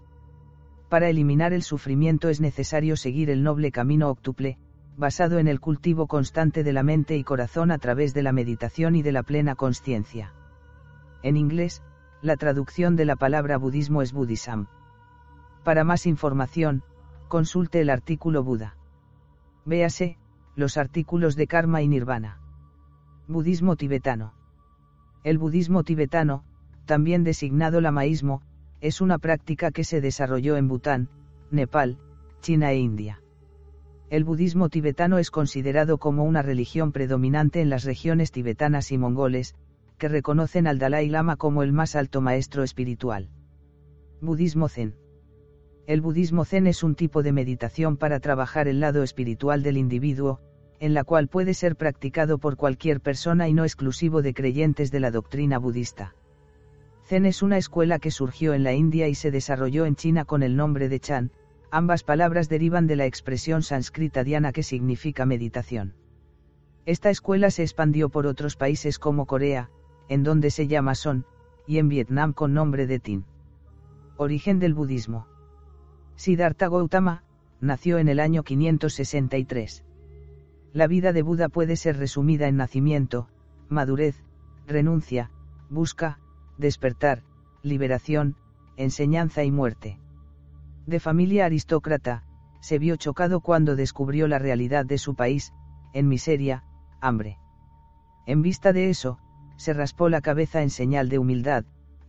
[0.89, 4.59] Para eliminar el sufrimiento es necesario seguir el noble camino octuple,
[4.95, 8.95] basado en el cultivo constante de la mente y corazón a través de la meditación
[8.95, 10.35] y de la plena conciencia.
[11.27, 11.83] En inglés,
[12.21, 14.67] la traducción de la palabra budismo es Buddhism.
[15.65, 16.83] Para más información,
[17.27, 18.77] consulte el artículo Buda.
[19.65, 20.17] Véase,
[20.55, 22.39] los artículos de karma y nirvana.
[23.27, 24.35] Budismo tibetano.
[25.25, 26.45] El budismo tibetano,
[26.85, 28.41] también designado lamaísmo,
[28.79, 31.09] es una práctica que se desarrolló en Bután,
[31.51, 31.97] Nepal,
[32.39, 33.21] China e India.
[34.09, 39.57] El budismo tibetano es considerado como una religión predominante en las regiones tibetanas y mongoles,
[39.97, 43.29] que reconocen al Dalai Lama como el más alto maestro espiritual.
[44.21, 44.95] Budismo Zen.
[45.87, 50.41] El budismo zen es un tipo de meditación para trabajar el lado espiritual del individuo,
[50.79, 54.99] en la cual puede ser practicado por cualquier persona y no exclusivo de creyentes de
[54.99, 56.13] la doctrina budista.
[57.05, 60.43] Zen es una escuela que surgió en la India y se desarrolló en China con
[60.43, 61.31] el nombre de Chan,
[61.71, 65.95] ambas palabras derivan de la expresión sánscrita diana que significa meditación.
[66.85, 69.69] Esta escuela se expandió por otros países como Corea,
[70.09, 71.25] en donde se llama Son,
[71.65, 73.25] y en Vietnam con nombre de Tin.
[74.15, 75.27] Origen del budismo.
[76.15, 77.23] Siddhartha Gautama,
[77.59, 79.83] nació en el año 563.
[80.73, 83.27] La vida de Buda puede ser resumida en nacimiento,
[83.69, 84.23] madurez,
[84.67, 85.31] renuncia,
[85.69, 86.19] busca,
[86.57, 87.23] despertar,
[87.63, 88.35] liberación,
[88.77, 89.99] enseñanza y muerte.
[90.85, 92.23] De familia aristócrata,
[92.59, 95.53] se vio chocado cuando descubrió la realidad de su país,
[95.93, 96.63] en miseria,
[97.01, 97.37] hambre.
[98.25, 99.19] En vista de eso,
[99.57, 101.65] se raspó la cabeza en señal de humildad,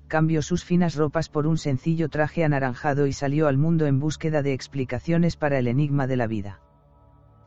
[0.06, 4.42] cambió sus finas ropas por un sencillo traje anaranjado y salió al mundo en búsqueda
[4.42, 6.60] de explicaciones para el enigma de la vida.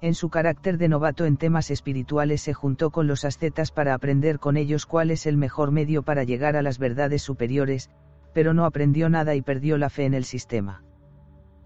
[0.02, 4.40] En su carácter de novato en temas espirituales se juntó con los ascetas para aprender
[4.40, 7.90] con ellos cuál es el mejor medio para llegar a las verdades superiores,
[8.34, 10.84] pero no aprendió nada y perdió la fe en el sistema.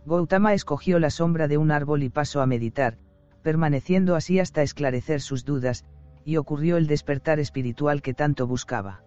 [0.05, 2.97] Gautama escogió la sombra de un árbol y pasó a meditar,
[3.41, 5.85] permaneciendo así hasta esclarecer sus dudas,
[6.25, 9.05] y ocurrió el despertar espiritual que tanto buscaba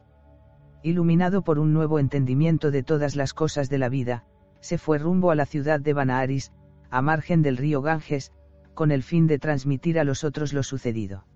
[0.83, 4.25] iluminado por un nuevo entendimiento de todas las cosas de la vida,
[4.61, 6.53] se fue rumbo a la ciudad de Banaaris,
[6.91, 8.33] a margen del río Ganges,
[8.75, 11.27] con el fin de transmitir a los otros lo sucedido.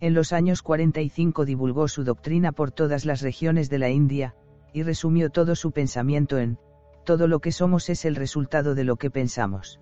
[0.00, 4.34] En los años 45 divulgó su doctrina por todas las regiones de la India,
[4.72, 6.58] y resumió todo su pensamiento en,
[7.04, 9.78] todo lo que somos es el resultado de lo que pensamos.